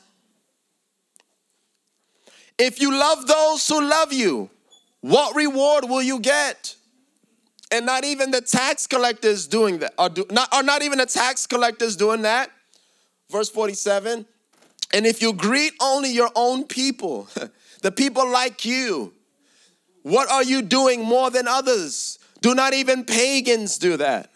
If 2.56 2.80
you 2.80 2.98
love 2.98 3.26
those 3.26 3.68
who 3.68 3.86
love 3.86 4.10
you, 4.10 4.48
what 5.02 5.36
reward 5.36 5.84
will 5.84 6.02
you 6.02 6.18
get? 6.18 6.76
And 7.74 7.86
not 7.86 8.04
even 8.04 8.30
the 8.30 8.40
tax 8.40 8.86
collectors 8.86 9.46
doing 9.46 9.78
that, 9.78 9.94
are, 9.98 10.08
do, 10.08 10.24
not, 10.30 10.48
are 10.52 10.62
not 10.62 10.82
even 10.82 10.98
the 10.98 11.06
tax 11.06 11.46
collectors 11.46 11.96
doing 11.96 12.22
that. 12.22 12.50
Verse 13.30 13.50
47 13.50 14.26
and 14.94 15.06
if 15.06 15.20
you 15.20 15.32
greet 15.32 15.72
only 15.80 16.12
your 16.12 16.30
own 16.36 16.64
people, 16.64 17.28
the 17.82 17.90
people 17.90 18.30
like 18.30 18.64
you, 18.64 19.12
What 20.02 20.30
are 20.30 20.44
you 20.44 20.62
doing 20.62 21.02
more 21.02 21.30
than 21.30 21.48
others? 21.48 22.18
Do 22.42 22.54
not 22.54 22.74
even 22.74 23.04
pagans 23.04 23.78
do 23.78 23.96
that. 23.96 24.30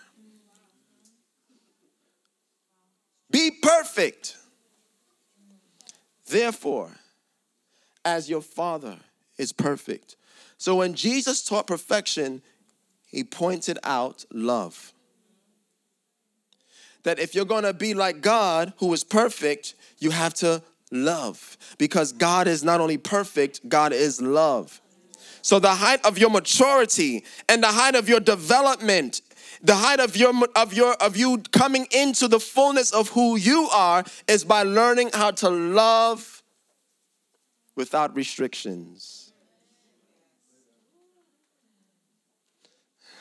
Be 3.31 3.51
perfect. 3.51 4.37
Therefore, 6.27 6.91
as 8.05 8.29
your 8.29 8.41
Father 8.41 8.97
is 9.37 9.53
perfect. 9.53 10.17
So 10.57 10.77
when 10.77 10.95
Jesus 10.95 11.45
taught 11.45 11.67
perfection, 11.67 12.43
he 13.09 13.25
pointed 13.25 13.79
out 13.83 14.25
love. 14.33 14.93
That 17.03 17.19
if 17.19 17.35
you're 17.35 17.45
gonna 17.45 17.73
be 17.73 17.95
like 17.95 18.21
God, 18.21 18.73
who 18.79 18.93
is 18.93 19.03
perfect, 19.03 19.75
you 19.99 20.11
have 20.11 20.35
to 20.35 20.63
love. 20.91 21.57
Because 21.79 22.13
God 22.13 22.47
is 22.47 22.63
not 22.63 22.81
only 22.81 22.99
perfect, 22.99 23.69
God 23.69 23.93
is 23.93 24.21
love. 24.21 24.81
So 25.43 25.59
the 25.59 25.75
height 25.75 26.05
of 26.05 26.19
your 26.19 26.31
maturity 26.31 27.25
and 27.49 27.63
the 27.63 27.69
height 27.69 27.95
of 27.95 28.09
your 28.09 28.21
development 28.21 29.23
the 29.63 29.75
height 29.75 30.01
of 30.01 30.17
your 30.17 30.33
of 30.55 30.73
your 30.73 30.95
of 30.95 31.17
you 31.17 31.43
coming 31.53 31.87
into 31.91 32.29
the 32.29 32.39
fullness 32.39 32.93
of 32.93 33.09
who 33.09 33.37
you 33.37 33.69
are 33.73 34.05
is 34.27 34.45
by 34.45 34.63
learning 34.63 35.11
how 35.13 35.31
to 35.33 35.49
love 35.49 36.43
without 37.75 38.15
restrictions. 38.15 39.28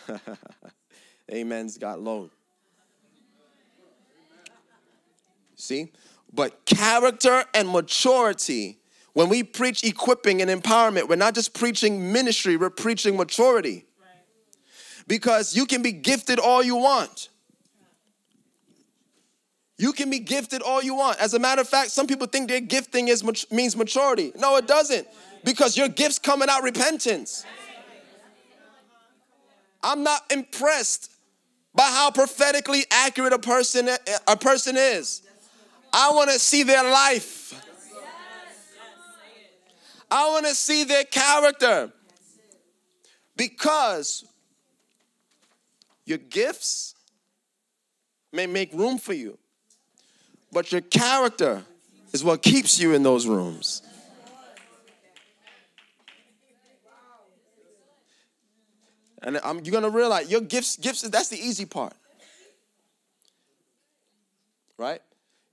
Amen's 1.31 1.77
got 1.77 1.99
low. 1.99 2.29
See? 5.55 5.91
But 6.33 6.65
character 6.65 7.43
and 7.53 7.69
maturity, 7.69 8.79
when 9.13 9.29
we 9.29 9.43
preach 9.43 9.83
equipping 9.83 10.41
and 10.41 10.51
empowerment, 10.51 11.09
we're 11.09 11.15
not 11.15 11.33
just 11.33 11.53
preaching 11.53 12.11
ministry, 12.11 12.57
we're 12.57 12.69
preaching 12.69 13.17
maturity 13.17 13.85
because 15.07 15.55
you 15.55 15.65
can 15.65 15.81
be 15.81 15.91
gifted 15.91 16.39
all 16.39 16.61
you 16.61 16.75
want. 16.75 17.29
You 19.79 19.93
can 19.93 20.09
be 20.09 20.19
gifted 20.19 20.61
all 20.61 20.81
you 20.81 20.95
want. 20.95 21.19
As 21.19 21.33
a 21.33 21.39
matter 21.39 21.61
of 21.61 21.69
fact, 21.69 21.91
some 21.91 22.07
people 22.07 22.27
think 22.27 22.49
their 22.49 22.59
gifting 22.59 23.07
is 23.07 23.23
means 23.51 23.75
maturity. 23.75 24.31
No, 24.35 24.57
it 24.57 24.67
doesn't. 24.67 25.07
Because 25.43 25.77
your 25.77 25.87
gifts 25.87 26.19
come 26.19 26.39
without 26.39 26.63
repentance. 26.63 27.45
I'm 29.83 30.03
not 30.03 30.23
impressed 30.31 31.11
by 31.73 31.83
how 31.83 32.11
prophetically 32.11 32.85
accurate 32.91 33.33
a 33.33 33.39
person 33.39 33.89
a 34.27 34.35
person 34.35 34.75
is. 34.77 35.21
I 35.93 36.11
want 36.11 36.31
to 36.31 36.39
see 36.39 36.63
their 36.63 36.83
life. 36.83 37.53
I 40.09 40.29
want 40.29 40.45
to 40.45 40.55
see 40.55 40.83
their 40.83 41.03
character. 41.03 41.91
Because 43.35 44.25
your 46.05 46.17
gifts 46.17 46.95
may 48.33 48.47
make 48.47 48.73
room 48.73 48.97
for 48.97 49.13
you, 49.13 49.37
but 50.51 50.71
your 50.71 50.81
character 50.81 51.63
is 52.13 52.23
what 52.23 52.41
keeps 52.41 52.79
you 52.79 52.93
in 52.93 53.03
those 53.03 53.27
rooms. 53.27 53.81
And 59.27 59.41
I'm, 59.43 59.59
you're 59.59 59.73
gonna 59.73 59.89
realize 59.89 60.31
your 60.31 60.39
gifts, 60.39 60.77
gifts, 60.77 61.01
that's 61.01 61.27
the 61.27 61.37
easy 61.37 61.65
part. 61.65 61.93
Right? 64.77 65.01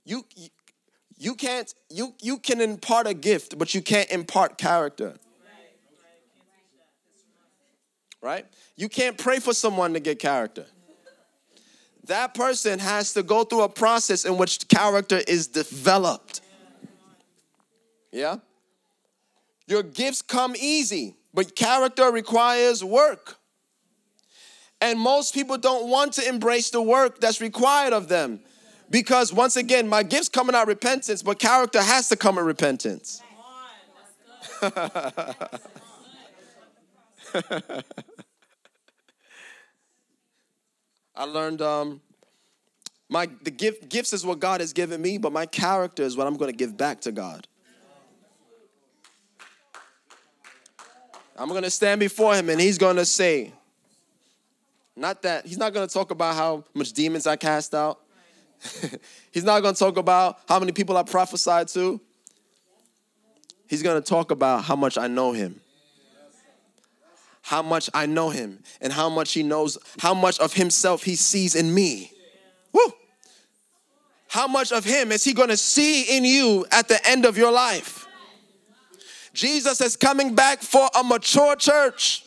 You, 0.05 0.23
you 0.33 0.47
you 1.17 1.35
can't 1.35 1.73
you 1.89 2.13
you 2.21 2.37
can 2.37 2.61
impart 2.61 3.05
a 3.05 3.13
gift, 3.13 3.57
but 3.57 3.75
you 3.75 3.81
can't 3.81 4.09
impart 4.11 4.57
character. 4.57 5.15
Right? 8.21 8.45
You 8.77 8.87
can't 8.87 9.17
pray 9.17 9.39
for 9.39 9.53
someone 9.53 9.93
to 9.93 9.99
get 9.99 10.19
character. 10.19 10.67
That 12.05 12.33
person 12.33 12.79
has 12.79 13.11
to 13.13 13.23
go 13.23 13.43
through 13.43 13.63
a 13.63 13.69
process 13.69 14.23
in 14.23 14.37
which 14.37 14.69
character 14.69 15.19
is 15.27 15.47
developed. 15.47 16.39
Yeah? 18.13 18.37
Your 19.67 19.83
gifts 19.83 20.21
come 20.21 20.55
easy, 20.57 21.17
but 21.33 21.57
character 21.57 22.09
requires 22.09 22.81
work. 22.81 23.37
And 24.85 24.99
most 24.99 25.33
people 25.33 25.57
don't 25.57 25.89
want 25.89 26.13
to 26.13 26.29
embrace 26.29 26.69
the 26.69 26.79
work 26.79 27.19
that's 27.19 27.41
required 27.41 27.91
of 27.91 28.07
them. 28.07 28.39
Because 28.91 29.33
once 29.33 29.55
again, 29.55 29.87
my 29.87 30.03
gifts 30.03 30.29
coming 30.29 30.55
out 30.55 30.67
repentance, 30.67 31.23
but 31.23 31.39
character 31.39 31.81
has 31.81 32.07
to 32.09 32.15
come 32.15 32.37
in 32.37 32.45
repentance. 32.45 33.23
I 34.61 35.33
learned 41.23 41.63
um, 41.63 41.99
my 43.09 43.27
the 43.41 43.49
gift 43.49 43.89
gifts 43.89 44.13
is 44.13 44.23
what 44.23 44.39
God 44.39 44.61
has 44.61 44.71
given 44.71 45.01
me, 45.01 45.17
but 45.17 45.31
my 45.31 45.47
character 45.47 46.03
is 46.03 46.15
what 46.15 46.27
I'm 46.27 46.37
going 46.37 46.51
to 46.51 46.55
give 46.55 46.77
back 46.77 47.01
to 47.01 47.11
God. 47.11 47.47
I'm 51.35 51.49
going 51.49 51.63
to 51.63 51.71
stand 51.71 51.99
before 51.99 52.35
him 52.35 52.51
and 52.51 52.61
he's 52.61 52.77
going 52.77 52.97
to 52.97 53.05
say, 53.05 53.51
not 54.95 55.21
that, 55.23 55.45
he's 55.45 55.57
not 55.57 55.73
going 55.73 55.87
to 55.87 55.93
talk 55.93 56.11
about 56.11 56.35
how 56.35 56.63
much 56.73 56.93
demons 56.93 57.27
I 57.27 57.35
cast 57.35 57.73
out. 57.75 57.99
he's 59.31 59.43
not 59.43 59.61
going 59.61 59.73
to 59.73 59.79
talk 59.79 59.97
about 59.97 60.39
how 60.47 60.59
many 60.59 60.71
people 60.71 60.95
I 60.97 61.03
prophesied 61.03 61.67
to. 61.69 61.99
He's 63.67 63.83
going 63.83 64.01
to 64.01 64.07
talk 64.07 64.31
about 64.31 64.63
how 64.63 64.75
much 64.75 64.97
I 64.97 65.07
know 65.07 65.31
him 65.31 65.61
how 67.45 67.61
much 67.61 67.91
I 67.93 68.07
know 68.07 68.31
him 68.31 68.63
and 68.81 68.91
how 68.91 69.07
much 69.07 69.33
he 69.33 69.43
knows, 69.43 69.77
how 69.99 70.15
much 70.15 70.39
of 70.39 70.53
himself 70.53 71.03
he 71.03 71.15
sees 71.15 71.53
in 71.53 71.71
me. 71.71 72.11
Woo! 72.73 72.91
How 74.27 74.47
much 74.47 74.71
of 74.71 74.83
him 74.83 75.11
is 75.11 75.23
he 75.23 75.31
gonna 75.31 75.55
see 75.55 76.17
in 76.17 76.25
you 76.25 76.65
at 76.71 76.87
the 76.87 76.99
end 77.07 77.23
of 77.23 77.37
your 77.37 77.51
life? 77.51 78.07
Jesus 79.31 79.79
is 79.79 79.95
coming 79.95 80.33
back 80.33 80.63
for 80.63 80.89
a 80.99 81.03
mature 81.03 81.55
church, 81.55 82.25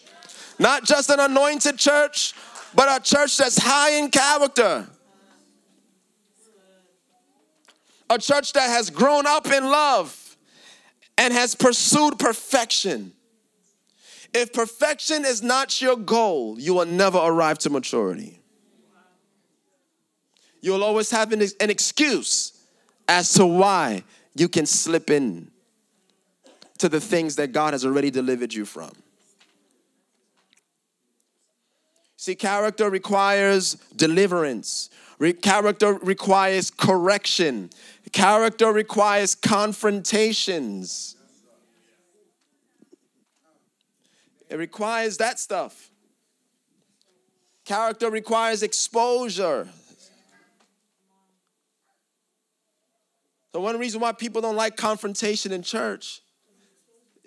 not 0.56 0.84
just 0.84 1.10
an 1.10 1.18
anointed 1.18 1.78
church, 1.78 2.32
but 2.78 2.96
a 2.96 3.02
church 3.02 3.36
that's 3.38 3.58
high 3.58 3.90
in 3.90 4.08
character. 4.08 4.86
A 8.08 8.18
church 8.18 8.52
that 8.52 8.70
has 8.70 8.88
grown 8.88 9.26
up 9.26 9.48
in 9.48 9.64
love 9.64 10.36
and 11.18 11.34
has 11.34 11.56
pursued 11.56 12.20
perfection. 12.20 13.14
If 14.32 14.52
perfection 14.52 15.24
is 15.24 15.42
not 15.42 15.82
your 15.82 15.96
goal, 15.96 16.60
you 16.60 16.72
will 16.74 16.86
never 16.86 17.18
arrive 17.18 17.58
to 17.60 17.70
maturity. 17.70 18.38
You'll 20.60 20.84
always 20.84 21.10
have 21.10 21.32
an, 21.32 21.42
an 21.58 21.70
excuse 21.70 22.64
as 23.08 23.32
to 23.32 23.44
why 23.44 24.04
you 24.36 24.48
can 24.48 24.66
slip 24.66 25.10
in 25.10 25.50
to 26.78 26.88
the 26.88 27.00
things 27.00 27.34
that 27.34 27.50
God 27.50 27.74
has 27.74 27.84
already 27.84 28.12
delivered 28.12 28.54
you 28.54 28.64
from. 28.64 28.92
See, 32.20 32.34
character 32.34 32.90
requires 32.90 33.74
deliverance. 33.94 34.90
Re- 35.20 35.32
character 35.32 35.94
requires 35.94 36.68
correction. 36.68 37.70
Character 38.10 38.72
requires 38.72 39.36
confrontations. 39.36 41.14
It 44.48 44.56
requires 44.56 45.18
that 45.18 45.38
stuff. 45.38 45.90
Character 47.64 48.10
requires 48.10 48.64
exposure. 48.64 49.68
So, 53.52 53.60
one 53.60 53.78
reason 53.78 54.00
why 54.00 54.10
people 54.10 54.42
don't 54.42 54.56
like 54.56 54.76
confrontation 54.76 55.52
in 55.52 55.62
church 55.62 56.20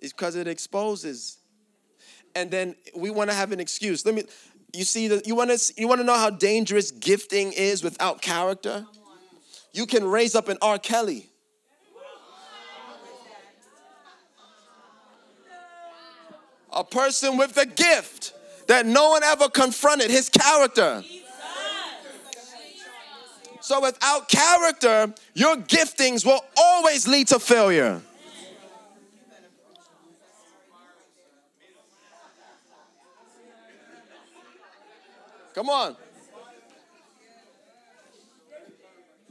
is 0.02 0.12
because 0.12 0.36
it 0.36 0.50
exposes. 0.50 1.38
And 2.36 2.50
then 2.50 2.76
we 2.96 3.10
want 3.10 3.30
to 3.30 3.36
have 3.36 3.52
an 3.52 3.60
excuse. 3.60 4.06
Let 4.06 4.16
me, 4.16 4.24
you 4.74 4.84
see, 4.84 5.08
that 5.10 5.28
you 5.28 5.36
want 5.36 5.52
to 5.52 5.74
you 5.78 5.88
want 5.88 6.00
to 6.00 6.06
know 6.06 6.18
how 6.18 6.30
dangerous 6.30 6.92
gifting 6.92 7.52
is 7.54 7.84
without 7.84 8.22
character? 8.22 8.86
You 9.74 9.86
can 9.86 10.06
raise 10.06 10.36
up 10.36 10.50
an 10.50 10.58
R. 10.62 10.78
Kelly. 10.78 11.32
a 16.74 16.84
person 16.84 17.38
with 17.38 17.54
the 17.54 17.66
gift 17.66 18.34
that 18.68 18.86
no 18.86 19.10
one 19.10 19.24
ever 19.24 19.50
confronted 19.50 20.10
his 20.10 20.30
character. 20.30 21.04
So 23.62 23.82
without 23.82 24.28
character, 24.28 25.14
your 25.34 25.56
giftings 25.58 26.26
will 26.26 26.42
always 26.58 27.08
lead 27.08 27.28
to 27.28 27.40
failure. 27.40 28.02
Come 35.54 35.70
on. 35.70 35.96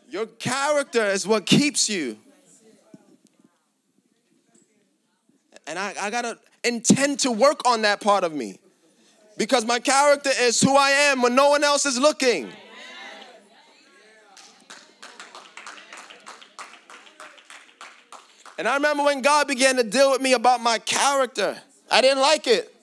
Your 0.08 0.26
character 0.26 1.04
is 1.06 1.26
what 1.26 1.46
keeps 1.46 1.88
you. 1.88 2.18
And 5.66 5.78
I, 5.78 5.94
I 6.00 6.10
gotta, 6.10 6.36
intend 6.64 7.20
to 7.20 7.30
work 7.30 7.66
on 7.66 7.82
that 7.82 8.00
part 8.00 8.24
of 8.24 8.34
me 8.34 8.58
because 9.36 9.64
my 9.64 9.78
character 9.78 10.30
is 10.40 10.60
who 10.60 10.76
I 10.76 10.90
am 10.90 11.22
when 11.22 11.34
no 11.34 11.50
one 11.50 11.64
else 11.64 11.86
is 11.86 11.98
looking. 11.98 12.50
And 18.58 18.68
I 18.68 18.74
remember 18.74 19.04
when 19.04 19.22
God 19.22 19.48
began 19.48 19.76
to 19.76 19.82
deal 19.82 20.10
with 20.10 20.20
me 20.20 20.34
about 20.34 20.60
my 20.60 20.78
character, 20.78 21.56
I 21.90 22.02
didn't 22.02 22.20
like 22.20 22.46
it. 22.46 22.74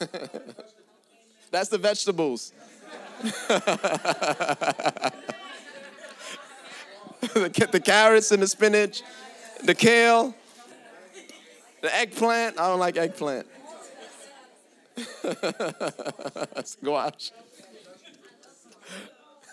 That's 1.52 1.68
the 1.68 1.78
vegetables. 1.78 2.52
the, 3.22 5.12
the 7.70 7.80
carrots 7.84 8.32
and 8.32 8.42
the 8.42 8.48
spinach, 8.48 9.02
the 9.62 9.74
kale, 9.74 10.34
the 11.82 11.94
eggplant. 11.94 12.58
I 12.58 12.68
don't 12.68 12.80
like 12.80 12.96
eggplant. 12.96 13.46
Squash. 16.64 17.30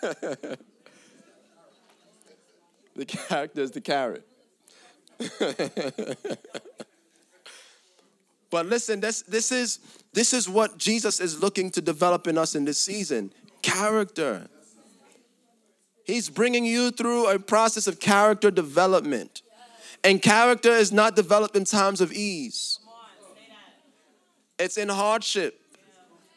the 0.00 0.56
character 3.06 3.60
is 3.60 3.72
the 3.72 3.82
carrot. 3.82 4.26
But 8.50 8.66
listen, 8.66 9.00
this, 9.00 9.22
this, 9.22 9.52
is, 9.52 9.78
this 10.12 10.32
is 10.32 10.48
what 10.48 10.76
Jesus 10.76 11.20
is 11.20 11.40
looking 11.40 11.70
to 11.72 11.80
develop 11.80 12.26
in 12.26 12.36
us 12.36 12.54
in 12.54 12.64
this 12.64 12.78
season 12.78 13.32
character. 13.62 14.48
He's 16.04 16.28
bringing 16.28 16.64
you 16.64 16.90
through 16.90 17.28
a 17.28 17.38
process 17.38 17.86
of 17.86 18.00
character 18.00 18.50
development. 18.50 19.42
And 20.02 20.20
character 20.20 20.70
is 20.70 20.92
not 20.92 21.14
developed 21.14 21.54
in 21.56 21.64
times 21.64 22.00
of 22.00 22.12
ease, 22.12 22.78
it's 24.58 24.76
in 24.76 24.88
hardship, 24.88 25.60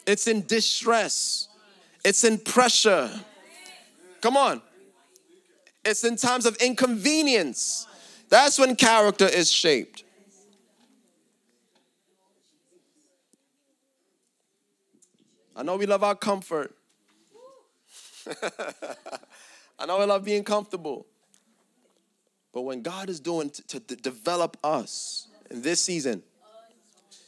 it's 0.05 0.27
in 0.27 0.45
distress, 0.45 1.47
it's 2.03 2.23
in 2.23 2.37
pressure. 2.37 3.09
Come 4.21 4.37
on. 4.37 4.61
It's 5.83 6.05
in 6.05 6.15
times 6.15 6.45
of 6.45 6.55
inconvenience. 6.57 7.87
That's 8.29 8.57
when 8.57 8.77
character 8.77 9.25
is 9.25 9.51
shaped. 9.51 10.05
I 15.55 15.63
know 15.63 15.75
we 15.75 15.85
love 15.85 16.03
our 16.03 16.15
comfort. 16.15 16.75
I 19.79 19.85
know 19.85 19.99
we 19.99 20.05
love 20.05 20.23
being 20.23 20.43
comfortable. 20.43 21.05
But 22.53 22.61
when 22.61 22.81
God 22.81 23.09
is 23.09 23.19
doing 23.19 23.49
to, 23.49 23.79
to 23.79 23.95
develop 23.95 24.57
us 24.63 25.27
in 25.49 25.61
this 25.61 25.81
season, 25.81 26.23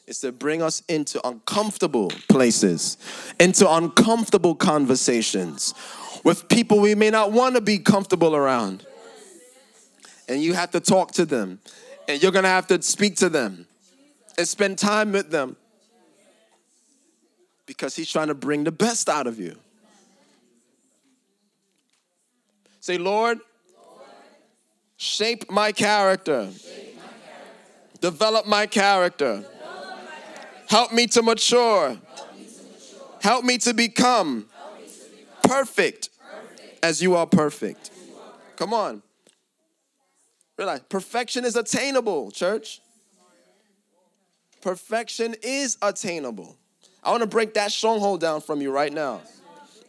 it's 0.07 0.21
to 0.21 0.31
bring 0.31 0.61
us 0.61 0.83
into 0.87 1.25
uncomfortable 1.27 2.11
places, 2.29 2.97
into 3.39 3.69
uncomfortable 3.69 4.53
conversations 4.53 5.73
with 6.23 6.47
people 6.47 6.79
we 6.79 6.93
may 6.93 7.09
not 7.09 7.31
want 7.31 7.55
to 7.55 7.61
be 7.61 7.79
comfortable 7.79 8.35
around 8.35 8.85
and 10.27 10.41
you 10.41 10.53
have 10.53 10.71
to 10.71 10.79
talk 10.79 11.11
to 11.13 11.25
them, 11.25 11.59
and 12.07 12.21
you're 12.21 12.31
gonna 12.31 12.47
have 12.47 12.67
to 12.67 12.81
speak 12.81 13.15
to 13.17 13.29
them 13.29 13.67
and 14.37 14.47
spend 14.47 14.77
time 14.77 15.11
with 15.11 15.29
them 15.31 15.55
because 17.65 17.95
He's 17.95 18.11
trying 18.11 18.27
to 18.27 18.35
bring 18.35 18.63
the 18.63 18.71
best 18.71 19.09
out 19.09 19.27
of 19.27 19.39
you. 19.39 19.55
Say, 22.79 22.97
Lord, 22.97 23.39
shape 24.97 25.49
my 25.49 25.71
character, 25.71 26.49
develop 27.99 28.45
my 28.45 28.67
character, 28.67 29.43
help 30.67 30.93
me 30.93 31.07
to 31.07 31.23
mature, 31.23 31.97
help 33.21 33.43
me 33.43 33.57
to 33.59 33.73
become 33.73 34.45
perfect 35.43 36.09
as 36.83 37.01
you 37.01 37.15
are 37.15 37.25
perfect. 37.25 37.89
Come 38.55 38.73
on. 38.73 39.01
Realize 40.57 40.81
perfection 40.87 41.43
is 41.43 41.55
attainable, 41.55 42.31
church. 42.31 42.81
Perfection 44.61 45.35
is 45.41 45.77
attainable. 45.81 46.55
I 47.05 47.11
want 47.11 47.21
to 47.21 47.27
break 47.27 47.53
that 47.53 47.71
stronghold 47.71 48.21
down 48.21 48.41
from 48.41 48.61
you 48.61 48.71
right 48.71 48.91
now. 48.91 49.21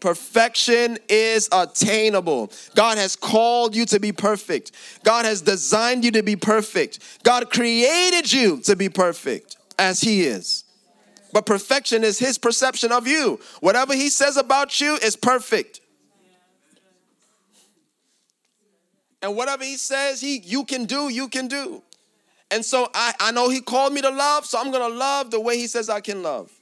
Perfection 0.00 0.98
is 1.08 1.48
attainable. 1.50 2.52
God 2.74 2.98
has 2.98 3.16
called 3.16 3.74
you 3.74 3.86
to 3.86 3.98
be 3.98 4.12
perfect. 4.12 4.72
God 5.02 5.24
has 5.24 5.40
designed 5.40 6.04
you 6.04 6.10
to 6.12 6.22
be 6.22 6.36
perfect. 6.36 7.22
God 7.22 7.50
created 7.50 8.30
you 8.32 8.60
to 8.60 8.76
be 8.76 8.88
perfect 8.88 9.56
as 9.78 10.00
He 10.00 10.22
is. 10.22 10.64
But 11.32 11.46
perfection 11.46 12.04
is 12.04 12.18
His 12.18 12.36
perception 12.36 12.92
of 12.92 13.06
you. 13.06 13.40
Whatever 13.60 13.94
He 13.94 14.10
says 14.10 14.36
about 14.36 14.80
you 14.80 14.96
is 14.96 15.16
perfect. 15.16 15.80
And 19.22 19.34
whatever 19.34 19.64
he 19.64 19.76
says 19.76 20.20
he 20.20 20.38
you 20.38 20.64
can 20.64 20.84
do, 20.84 21.08
you 21.08 21.28
can 21.28 21.48
do. 21.48 21.82
And 22.50 22.64
so 22.64 22.88
I, 22.94 23.12
I 23.18 23.32
know 23.32 23.48
he 23.48 23.60
called 23.60 23.92
me 23.92 24.00
to 24.02 24.10
love, 24.10 24.46
so 24.46 24.56
I'm 24.60 24.70
gonna 24.70 24.94
love 24.94 25.32
the 25.32 25.40
way 25.40 25.56
he 25.56 25.66
says 25.66 25.88
I 25.88 26.00
can 26.00 26.22
love. 26.22 26.52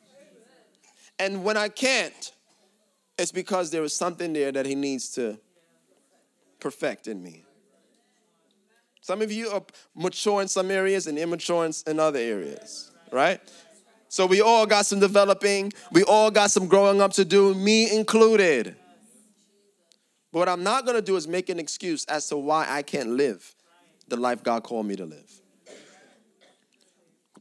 And 1.18 1.44
when 1.44 1.56
I 1.56 1.68
can't, 1.68 2.32
it's 3.18 3.32
because 3.32 3.70
there 3.70 3.84
is 3.84 3.94
something 3.94 4.32
there 4.32 4.50
that 4.52 4.66
he 4.66 4.74
needs 4.74 5.10
to 5.10 5.38
perfect 6.58 7.06
in 7.06 7.22
me. 7.22 7.44
Some 9.00 9.20
of 9.20 9.30
you 9.30 9.50
are 9.50 9.62
mature 9.94 10.40
in 10.40 10.48
some 10.48 10.70
areas 10.70 11.06
and 11.06 11.18
immature 11.18 11.70
in, 11.86 12.00
other 12.00 12.18
areas, 12.18 12.90
right? 13.12 13.38
So 14.08 14.24
we 14.24 14.40
all 14.40 14.64
got 14.64 14.86
some 14.86 14.98
developing, 14.98 15.72
we 15.92 16.04
all 16.04 16.30
got 16.30 16.50
some 16.50 16.66
growing 16.66 17.02
up 17.02 17.12
to 17.12 17.24
do, 17.24 17.54
me 17.54 17.94
included. 17.94 18.76
But 20.32 20.38
what 20.38 20.48
I'm 20.48 20.62
not 20.62 20.84
going 20.86 20.96
to 20.96 21.02
do 21.02 21.16
is 21.16 21.28
make 21.28 21.50
an 21.50 21.60
excuse 21.60 22.06
as 22.06 22.26
to 22.28 22.38
why 22.38 22.66
I 22.68 22.80
can't 22.80 23.10
live 23.10 23.54
the 24.08 24.16
life 24.16 24.42
God 24.42 24.62
called 24.62 24.86
me 24.86 24.96
to 24.96 25.04
live. 25.04 25.30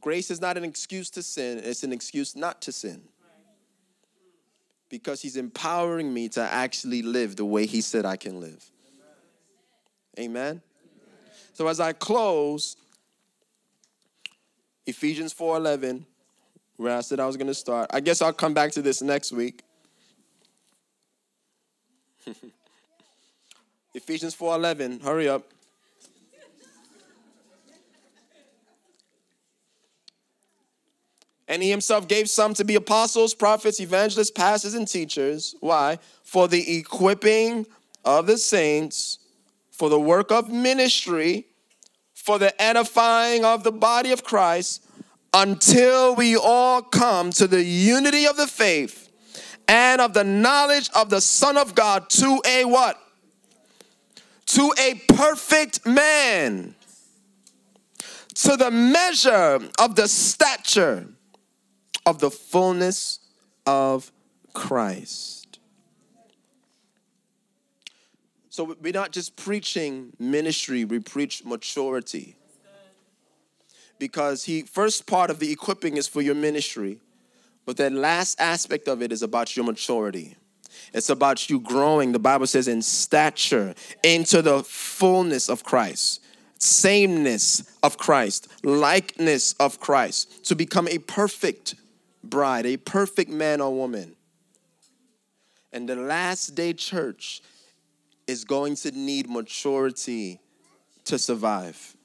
Grace 0.00 0.30
is 0.30 0.40
not 0.40 0.58
an 0.58 0.64
excuse 0.64 1.08
to 1.10 1.22
sin, 1.22 1.62
it's 1.64 1.82
an 1.82 1.94
excuse 1.94 2.36
not 2.36 2.60
to 2.62 2.72
sin. 2.72 3.02
Because 4.88 5.22
He's 5.22 5.36
empowering 5.36 6.12
me 6.12 6.28
to 6.30 6.42
actually 6.42 7.02
live 7.02 7.36
the 7.36 7.44
way 7.44 7.66
He 7.66 7.80
said 7.80 8.04
I 8.04 8.16
can 8.16 8.40
live. 8.40 8.64
Amen. 10.18 10.62
So 11.54 11.66
as 11.68 11.80
I 11.80 11.92
close, 11.92 12.76
Ephesians 14.86 15.32
4:11, 15.32 16.04
where 16.76 16.96
I 16.96 17.00
said 17.00 17.20
I 17.20 17.26
was 17.26 17.36
going 17.36 17.46
to 17.46 17.54
start. 17.54 17.90
I 17.92 18.00
guess 18.00 18.20
I'll 18.20 18.32
come 18.32 18.54
back 18.54 18.72
to 18.72 18.82
this 18.82 19.00
next 19.02 19.32
week. 19.32 19.62
Ephesians 23.94 24.34
4:11. 24.36 25.02
Hurry 25.02 25.28
up. 25.28 25.53
And 31.46 31.62
he 31.62 31.70
himself 31.70 32.08
gave 32.08 32.30
some 32.30 32.54
to 32.54 32.64
be 32.64 32.74
apostles, 32.74 33.34
prophets, 33.34 33.80
evangelists, 33.80 34.30
pastors, 34.30 34.74
and 34.74 34.88
teachers. 34.88 35.54
Why? 35.60 35.98
For 36.22 36.48
the 36.48 36.78
equipping 36.78 37.66
of 38.04 38.26
the 38.26 38.38
saints, 38.38 39.18
for 39.70 39.88
the 39.88 40.00
work 40.00 40.32
of 40.32 40.50
ministry, 40.50 41.46
for 42.14 42.38
the 42.38 42.60
edifying 42.60 43.44
of 43.44 43.62
the 43.62 43.72
body 43.72 44.10
of 44.10 44.24
Christ, 44.24 44.86
until 45.34 46.14
we 46.14 46.36
all 46.36 46.80
come 46.80 47.30
to 47.32 47.46
the 47.46 47.62
unity 47.62 48.26
of 48.26 48.36
the 48.36 48.46
faith 48.46 49.10
and 49.68 50.00
of 50.00 50.14
the 50.14 50.24
knowledge 50.24 50.88
of 50.94 51.10
the 51.10 51.20
Son 51.20 51.56
of 51.56 51.74
God 51.74 52.08
to 52.10 52.40
a 52.46 52.64
what? 52.64 52.98
to 54.46 54.72
a 54.78 54.94
perfect 55.08 55.86
man, 55.86 56.74
to 58.34 58.56
the 58.56 58.70
measure 58.70 59.60
of 59.78 59.96
the 59.96 60.08
stature 60.08 61.06
of 62.06 62.18
the 62.18 62.30
fullness 62.30 63.20
of 63.66 64.12
Christ. 64.52 65.58
So 68.50 68.76
we're 68.80 68.92
not 68.92 69.10
just 69.10 69.36
preaching 69.36 70.12
ministry, 70.18 70.84
we 70.84 71.00
preach 71.00 71.44
maturity. 71.44 72.36
Because 73.98 74.44
he 74.44 74.62
first 74.62 75.06
part 75.06 75.30
of 75.30 75.38
the 75.38 75.50
equipping 75.50 75.96
is 75.96 76.06
for 76.06 76.22
your 76.22 76.34
ministry, 76.34 77.00
but 77.64 77.76
that 77.78 77.92
last 77.92 78.40
aspect 78.40 78.86
of 78.86 79.02
it 79.02 79.10
is 79.10 79.22
about 79.22 79.56
your 79.56 79.64
maturity. 79.64 80.36
It's 80.92 81.08
about 81.08 81.48
you 81.50 81.58
growing, 81.60 82.12
the 82.12 82.18
Bible 82.18 82.46
says, 82.46 82.68
in 82.68 82.82
stature 82.82 83.74
into 84.02 84.42
the 84.42 84.62
fullness 84.62 85.48
of 85.48 85.64
Christ, 85.64 86.20
sameness 86.58 87.62
of 87.82 87.98
Christ, 87.98 88.48
likeness 88.64 89.54
of 89.54 89.80
Christ, 89.80 90.44
to 90.46 90.54
become 90.54 90.86
a 90.88 90.98
perfect 90.98 91.74
bride, 92.30 92.66
a 92.66 92.76
perfect 92.76 93.30
man 93.30 93.60
or 93.60 93.74
woman. 93.74 94.16
And 95.72 95.88
the 95.88 95.96
last 95.96 96.54
day 96.54 96.72
church 96.72 97.42
is 98.26 98.44
going 98.44 98.76
to 98.76 98.90
need 98.92 99.28
maturity 99.28 100.40
to 101.04 101.18
survive. 101.18 101.96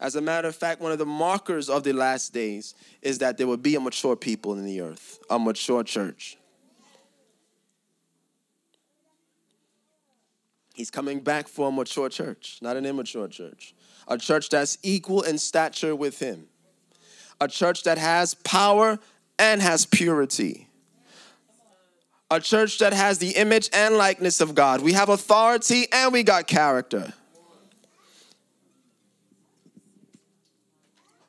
As 0.00 0.16
a 0.16 0.20
matter 0.20 0.48
of 0.48 0.56
fact, 0.56 0.80
one 0.80 0.92
of 0.92 0.98
the 0.98 1.06
markers 1.06 1.70
of 1.70 1.82
the 1.82 1.92
last 1.92 2.32
days 2.32 2.74
is 3.00 3.18
that 3.18 3.38
there 3.38 3.46
will 3.46 3.56
be 3.56 3.74
a 3.74 3.80
mature 3.80 4.16
people 4.16 4.54
in 4.54 4.64
the 4.64 4.80
earth, 4.80 5.18
a 5.30 5.38
mature 5.38 5.82
church. 5.82 6.36
He's 10.74 10.90
coming 10.90 11.20
back 11.20 11.46
for 11.46 11.68
a 11.68 11.72
mature 11.72 12.08
church, 12.08 12.58
not 12.60 12.76
an 12.76 12.84
immature 12.84 13.28
church. 13.28 13.74
A 14.08 14.18
church 14.18 14.48
that's 14.48 14.76
equal 14.82 15.22
in 15.22 15.38
stature 15.38 15.94
with 15.94 16.18
him. 16.18 16.48
A 17.40 17.48
church 17.48 17.82
that 17.84 17.98
has 17.98 18.34
power 18.34 18.98
and 19.38 19.60
has 19.60 19.86
purity. 19.86 20.68
A 22.30 22.40
church 22.40 22.78
that 22.78 22.92
has 22.92 23.18
the 23.18 23.30
image 23.30 23.68
and 23.72 23.96
likeness 23.96 24.40
of 24.40 24.54
God. 24.54 24.80
We 24.80 24.92
have 24.92 25.08
authority 25.08 25.86
and 25.92 26.12
we 26.12 26.22
got 26.22 26.46
character. 26.46 27.12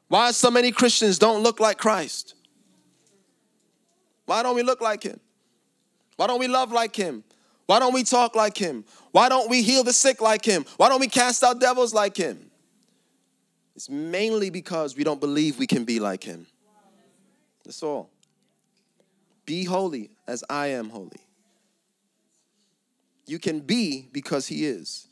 Why 0.08 0.32
so 0.32 0.52
many 0.52 0.72
Christians 0.72 1.20
don't 1.20 1.44
look 1.44 1.60
like 1.60 1.78
Christ? 1.78 2.36
Why 4.26 4.44
don't 4.44 4.56
we 4.56 4.64
look 4.64 4.82
like 4.82 5.04
him? 5.04 5.20
Why 6.16 6.28
don't 6.28 6.40
we 6.40 6.48
love 6.48 6.72
like 6.72 6.96
him? 6.96 7.24
Why 7.66 7.80
don't 7.80 7.94
we 7.94 8.04
talk 8.04 8.36
like 8.36 8.58
him? 8.58 8.86
Why 9.12 9.30
don't 9.30 9.50
we 9.50 9.62
heal 9.62 9.84
the 9.84 9.94
sick 9.94 10.22
like 10.22 10.46
him? 10.46 10.66
Why 10.78 10.90
don't 10.90 11.00
we 11.00 11.08
cast 11.08 11.44
out 11.44 11.60
devils 11.60 11.94
like 11.94 12.16
him? 12.16 12.52
It's 13.76 13.90
mainly 13.90 14.50
because 14.50 14.96
we 14.96 15.04
don't 15.04 15.20
believe 15.20 15.60
we 15.60 15.68
can 15.68 15.84
be 15.84 16.00
like 16.00 16.24
him. 16.24 16.48
That's 17.66 17.84
all. 17.84 18.10
Be 19.46 19.66
holy 19.66 20.12
as 20.28 20.44
I 20.50 20.68
am 20.68 20.90
holy. 20.90 21.20
You 23.28 23.40
can 23.40 23.60
be 23.60 24.08
because 24.12 24.48
he 24.48 24.66
is. 24.66 25.08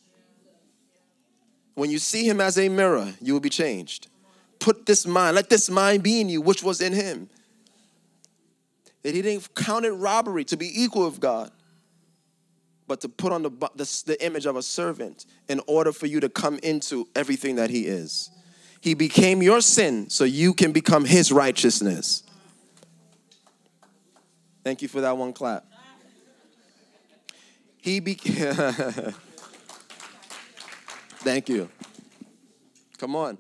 When 1.75 1.89
you 1.89 1.97
see 1.97 2.27
him 2.27 2.39
as 2.39 2.57
a 2.57 2.69
mirror, 2.69 3.13
you 3.19 3.33
will 3.33 3.39
be 3.39 3.49
changed. 3.49 4.07
Put 4.59 4.85
this 4.85 5.05
mind, 5.05 5.35
let 5.35 5.49
this 5.49 5.69
mind 5.69 6.03
be 6.03 6.21
in 6.21 6.29
you, 6.29 6.39
which 6.39 6.63
was 6.63 6.79
in 6.79 6.93
him. 6.93 7.29
That 9.01 9.13
he 9.13 9.21
didn't 9.21 9.53
count 9.55 9.83
it 9.85 9.91
robbery 9.91 10.45
to 10.45 10.55
be 10.55 10.71
equal 10.81 11.05
with 11.05 11.19
God 11.19 11.51
but 12.87 13.01
to 13.01 13.09
put 13.09 13.31
on 13.31 13.43
the, 13.43 13.49
the, 13.75 14.03
the, 14.05 14.17
image 14.25 14.45
of 14.45 14.55
a 14.55 14.61
servant 14.61 15.25
in 15.47 15.61
order 15.67 15.91
for 15.91 16.05
you 16.05 16.19
to 16.19 16.29
come 16.29 16.59
into 16.63 17.07
everything 17.15 17.55
that 17.55 17.69
he 17.69 17.87
is. 17.87 18.29
He 18.83 18.93
became 18.95 19.41
your 19.41 19.61
sin 19.61 20.09
so 20.09 20.25
you 20.25 20.53
can 20.53 20.73
become 20.73 21.05
his 21.05 21.31
righteousness. 21.31 22.21
Thank 24.61 24.81
you 24.81 24.89
for 24.89 24.99
that 24.99 25.15
one 25.15 25.31
clap. 25.31 25.63
He 27.77 28.01
became. 28.01 28.53
Thank 31.19 31.47
you. 31.47 31.69
Come 32.97 33.15
on. 33.15 33.37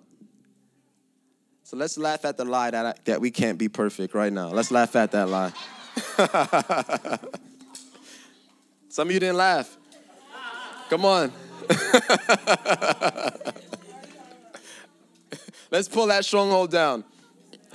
So 1.65 1.75
let's 1.75 1.97
laugh 1.97 2.23
at 2.23 2.37
the 2.37 2.45
lie 2.45 2.71
that, 2.71 2.85
I, 2.85 2.93
that 3.03 3.19
we 3.19 3.29
can't 3.29 3.57
be 3.57 3.67
perfect 3.67 4.13
right 4.13 4.31
now. 4.31 4.47
Let's 4.47 4.71
laugh 4.71 4.95
at 4.95 5.11
that 5.11 5.27
lie. 5.27 5.51
Some 8.87 9.09
of 9.09 9.13
you 9.13 9.19
didn't 9.19 9.35
laugh. 9.35 9.75
Come 10.89 11.03
on. 11.03 11.33
Let's 15.73 15.87
pull 15.87 16.05
that 16.05 16.23
stronghold 16.23 16.69
down. 16.69 17.03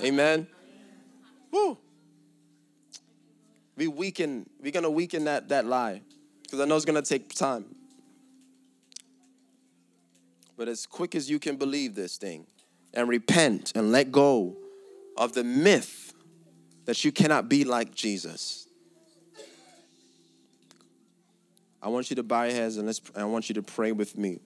Amen. 0.01 0.47
Woo. 1.51 1.77
We 3.75 3.87
weaken, 3.87 4.49
we're 4.61 4.71
gonna 4.71 4.89
weaken 4.89 5.25
that, 5.25 5.49
that 5.49 5.65
lie. 5.65 6.01
Because 6.43 6.61
I 6.61 6.65
know 6.65 6.77
it's 6.77 6.85
gonna 6.85 7.01
take 7.01 7.33
time. 7.35 7.65
But 10.55 10.69
as 10.69 10.85
quick 10.85 11.13
as 11.13 11.29
you 11.29 11.39
can 11.39 11.57
believe 11.57 11.93
this 11.93 12.15
thing 12.15 12.47
and 12.93 13.09
repent 13.09 13.73
and 13.75 13.91
let 13.91 14.13
go 14.13 14.55
of 15.17 15.33
the 15.33 15.43
myth 15.43 16.13
that 16.85 17.03
you 17.03 17.11
cannot 17.11 17.49
be 17.49 17.65
like 17.65 17.93
Jesus. 17.93 18.65
I 21.81 21.89
want 21.89 22.09
you 22.09 22.15
to 22.15 22.23
bow 22.23 22.43
your 22.43 22.53
heads 22.53 22.77
and 22.77 22.87
let's, 22.87 23.01
I 23.13 23.25
want 23.25 23.49
you 23.49 23.55
to 23.55 23.61
pray 23.61 23.91
with 23.91 24.17
me. 24.17 24.39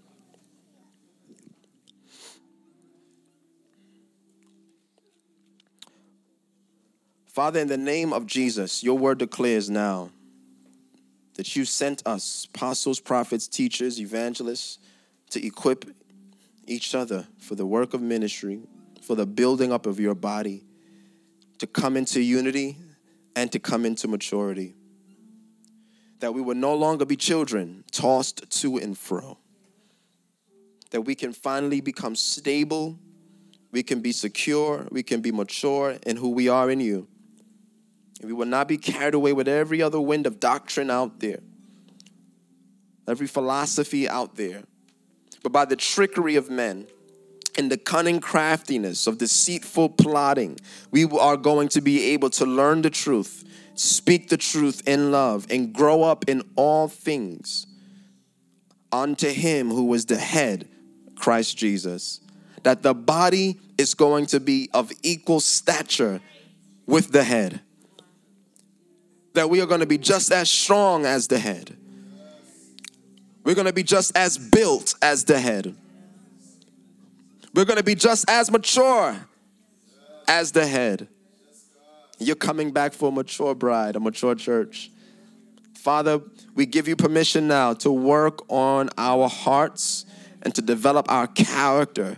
Father, 7.34 7.59
in 7.59 7.67
the 7.67 7.77
name 7.77 8.13
of 8.13 8.25
Jesus, 8.27 8.84
your 8.84 8.97
word 8.97 9.17
declares 9.17 9.69
now 9.69 10.11
that 11.36 11.55
you 11.55 11.65
sent 11.65 12.05
us, 12.05 12.47
apostles, 12.53 12.99
prophets, 12.99 13.47
teachers, 13.47 13.99
evangelists, 13.99 14.77
to 15.31 15.45
equip 15.45 15.86
each 16.67 16.93
other 16.93 17.27
for 17.39 17.55
the 17.55 17.65
work 17.65 17.93
of 17.93 18.01
ministry, 18.01 18.61
for 19.01 19.15
the 19.15 19.25
building 19.25 19.73
up 19.73 19.86
of 19.86 19.99
your 19.99 20.13
body, 20.13 20.63
to 21.57 21.67
come 21.67 21.97
into 21.97 22.21
unity 22.21 22.77
and 23.36 23.51
to 23.51 23.59
come 23.59 23.86
into 23.86 24.07
maturity 24.07 24.75
that 26.23 26.34
we 26.34 26.41
will 26.41 26.55
no 26.55 26.73
longer 26.73 27.03
be 27.03 27.17
children 27.17 27.84
tossed 27.91 28.49
to 28.49 28.77
and 28.77 28.97
fro. 28.97 29.38
That 30.91 31.01
we 31.01 31.15
can 31.15 31.34
finally 31.34 31.81
become 31.81 32.15
stable, 32.15 32.97
we 33.73 33.84
can 33.84 33.99
be 33.99 34.13
secure, 34.13 34.88
we 34.89 35.03
can 35.03 35.19
be 35.19 35.34
mature 35.34 35.97
in 36.07 36.15
who 36.15 36.29
we 36.29 36.47
are 36.47 36.71
in 36.71 36.79
you. 36.79 37.09
And 38.24 38.32
we 38.32 38.34
will 38.34 38.47
not 38.47 38.67
be 38.67 38.78
carried 38.78 39.13
away 39.13 39.34
with 39.34 39.47
every 39.47 39.84
other 39.84 40.01
wind 40.01 40.26
of 40.26 40.39
doctrine 40.39 40.89
out 40.89 41.19
there, 41.19 41.41
every 43.07 43.28
philosophy 43.28 44.09
out 44.09 44.36
there, 44.36 44.63
but 45.43 45.51
by 45.51 45.65
the 45.65 45.76
trickery 45.76 46.36
of 46.36 46.49
men 46.49 46.88
and 47.55 47.71
the 47.71 47.78
cunning 47.78 48.19
craftiness 48.19 49.05
of 49.05 49.19
deceitful 49.19 49.89
plotting, 49.89 50.57
we 50.89 51.03
are 51.05 51.38
going 51.38 51.67
to 51.69 51.82
be 51.82 52.11
able 52.13 52.32
to 52.32 52.45
learn 52.45 52.82
the 52.82 52.89
truth 52.89 53.43
speak 53.76 54.30
the 54.30 54.38
truth 54.38 54.88
in 54.88 55.11
love, 55.11 55.47
and 55.49 55.74
grow 55.74 56.03
up 56.03 56.26
in 56.28 56.43
all 56.55 56.88
things 56.88 57.65
unto 58.91 59.30
him 59.30 59.69
who 59.69 59.86
was 59.86 60.05
the 60.05 60.17
head, 60.17 60.67
Christ 61.15 61.57
Jesus. 61.57 62.19
That 62.63 62.84
the 62.84 62.93
body 62.93 63.59
is 63.78 63.93
going 63.93 64.28
to 64.28 64.39
be 64.39 64.69
of 64.74 64.91
equal 65.01 65.39
stature 65.39 66.21
with 66.86 67.11
the 67.11 67.24
head. 67.24 67.61
That 69.34 69.49
we 69.49 69.61
are 69.61 69.65
going 69.65 69.79
to 69.79 69.86
be 69.86 69.97
just 69.97 70.31
as 70.31 70.49
strong 70.49 71.05
as 71.05 71.27
the 71.27 71.39
head. 71.39 71.75
We're 73.43 73.55
going 73.55 73.67
to 73.67 73.73
be 73.73 73.84
just 73.84 74.15
as 74.15 74.38
built 74.38 74.95
as 75.01 75.25
the 75.25 75.39
head. 75.39 75.75
We're 77.53 77.65
going 77.65 77.77
to 77.77 77.84
be 77.84 77.95
just 77.95 78.29
as 78.29 78.49
mature 78.49 79.27
as 80.27 80.51
the 80.51 80.65
head. 80.65 81.07
You're 82.19 82.36
coming 82.36 82.71
back 82.71 82.93
for 82.93 83.09
a 83.09 83.11
mature 83.11 83.53
bride, 83.53 83.95
a 83.95 83.99
mature 83.99 84.36
church. 84.36 84.89
Father, 85.75 86.21
we 86.55 86.65
give 86.65 86.88
you 86.88 86.95
permission 86.95 87.47
now 87.47 87.73
to 87.73 87.91
work 87.91 88.49
on 88.49 88.89
our 88.97 89.27
hearts 89.27 90.05
and 90.41 90.55
to 90.55 90.61
develop 90.61 91.11
our 91.11 91.27
character 91.27 92.17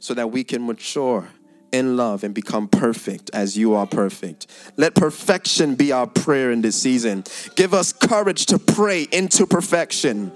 so 0.00 0.14
that 0.14 0.30
we 0.30 0.44
can 0.44 0.64
mature 0.64 1.28
in 1.76 1.96
love 1.96 2.24
and 2.24 2.34
become 2.34 2.68
perfect 2.68 3.30
as 3.32 3.56
you 3.56 3.74
are 3.74 3.86
perfect. 3.86 4.46
Let 4.76 4.94
perfection 4.94 5.74
be 5.74 5.92
our 5.92 6.06
prayer 6.06 6.50
in 6.50 6.62
this 6.62 6.80
season. 6.80 7.24
Give 7.54 7.74
us 7.74 7.92
courage 7.92 8.46
to 8.46 8.58
pray 8.58 9.06
into 9.12 9.46
perfection. 9.46 10.32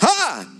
Ha! 0.00 0.52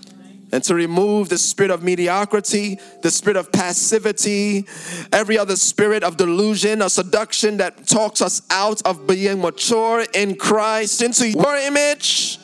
and 0.52 0.62
to 0.62 0.76
remove 0.76 1.28
the 1.28 1.36
spirit 1.36 1.72
of 1.72 1.82
mediocrity, 1.82 2.78
the 3.02 3.10
spirit 3.10 3.36
of 3.36 3.50
passivity, 3.50 4.64
every 5.12 5.36
other 5.36 5.56
spirit 5.56 6.04
of 6.04 6.16
delusion 6.16 6.80
or 6.80 6.88
seduction 6.88 7.56
that 7.56 7.86
talks 7.86 8.22
us 8.22 8.42
out 8.48 8.80
of 8.86 9.08
being 9.08 9.40
mature 9.40 10.06
in 10.14 10.36
Christ 10.36 11.02
into 11.02 11.28
your 11.28 11.56
image. 11.56 12.38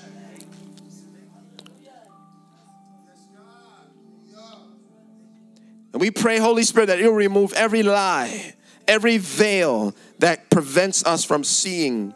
And 5.92 6.00
we 6.00 6.10
pray, 6.10 6.38
Holy 6.38 6.62
Spirit, 6.62 6.86
that 6.86 6.98
you'll 6.98 7.14
remove 7.14 7.52
every 7.52 7.82
lie, 7.82 8.54
every 8.88 9.18
veil 9.18 9.94
that 10.18 10.50
prevents 10.50 11.04
us 11.04 11.24
from 11.24 11.44
seeing 11.44 12.14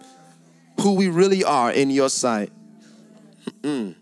who 0.80 0.94
we 0.94 1.08
really 1.08 1.44
are 1.44 1.70
in 1.70 1.90
your 1.90 2.08
sight. 2.08 2.52
Mm 3.62 3.94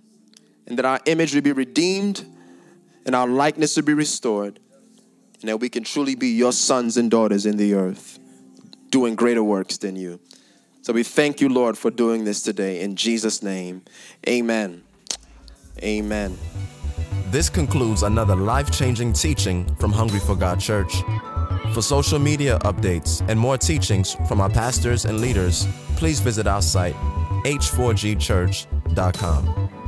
and 0.66 0.78
that 0.78 0.84
our 0.84 1.00
image 1.06 1.34
will 1.34 1.42
be 1.42 1.52
redeemed 1.52 2.24
and 3.06 3.14
our 3.14 3.28
likeness 3.28 3.76
will 3.76 3.84
be 3.84 3.92
restored, 3.92 4.58
and 5.40 5.50
that 5.50 5.58
we 5.58 5.68
can 5.68 5.84
truly 5.84 6.14
be 6.14 6.28
your 6.28 6.52
sons 6.52 6.96
and 6.96 7.10
daughters 7.10 7.44
in 7.44 7.58
the 7.58 7.74
earth, 7.74 8.18
doing 8.88 9.14
greater 9.14 9.44
works 9.44 9.76
than 9.76 9.94
you. 9.94 10.18
So 10.80 10.94
we 10.94 11.02
thank 11.02 11.42
you, 11.42 11.50
Lord, 11.50 11.76
for 11.76 11.90
doing 11.90 12.24
this 12.24 12.40
today. 12.40 12.80
In 12.80 12.96
Jesus' 12.96 13.42
name, 13.42 13.82
amen. 14.26 14.84
Amen. 15.82 16.38
This 17.34 17.50
concludes 17.50 18.04
another 18.04 18.36
life 18.36 18.70
changing 18.70 19.12
teaching 19.12 19.66
from 19.80 19.90
Hungry 19.90 20.20
for 20.20 20.36
God 20.36 20.60
Church. 20.60 20.94
For 21.72 21.82
social 21.82 22.20
media 22.20 22.60
updates 22.60 23.28
and 23.28 23.40
more 23.40 23.58
teachings 23.58 24.14
from 24.28 24.40
our 24.40 24.48
pastors 24.48 25.04
and 25.04 25.20
leaders, 25.20 25.66
please 25.96 26.20
visit 26.20 26.46
our 26.46 26.62
site, 26.62 26.94
h4gchurch.com. 27.44 29.83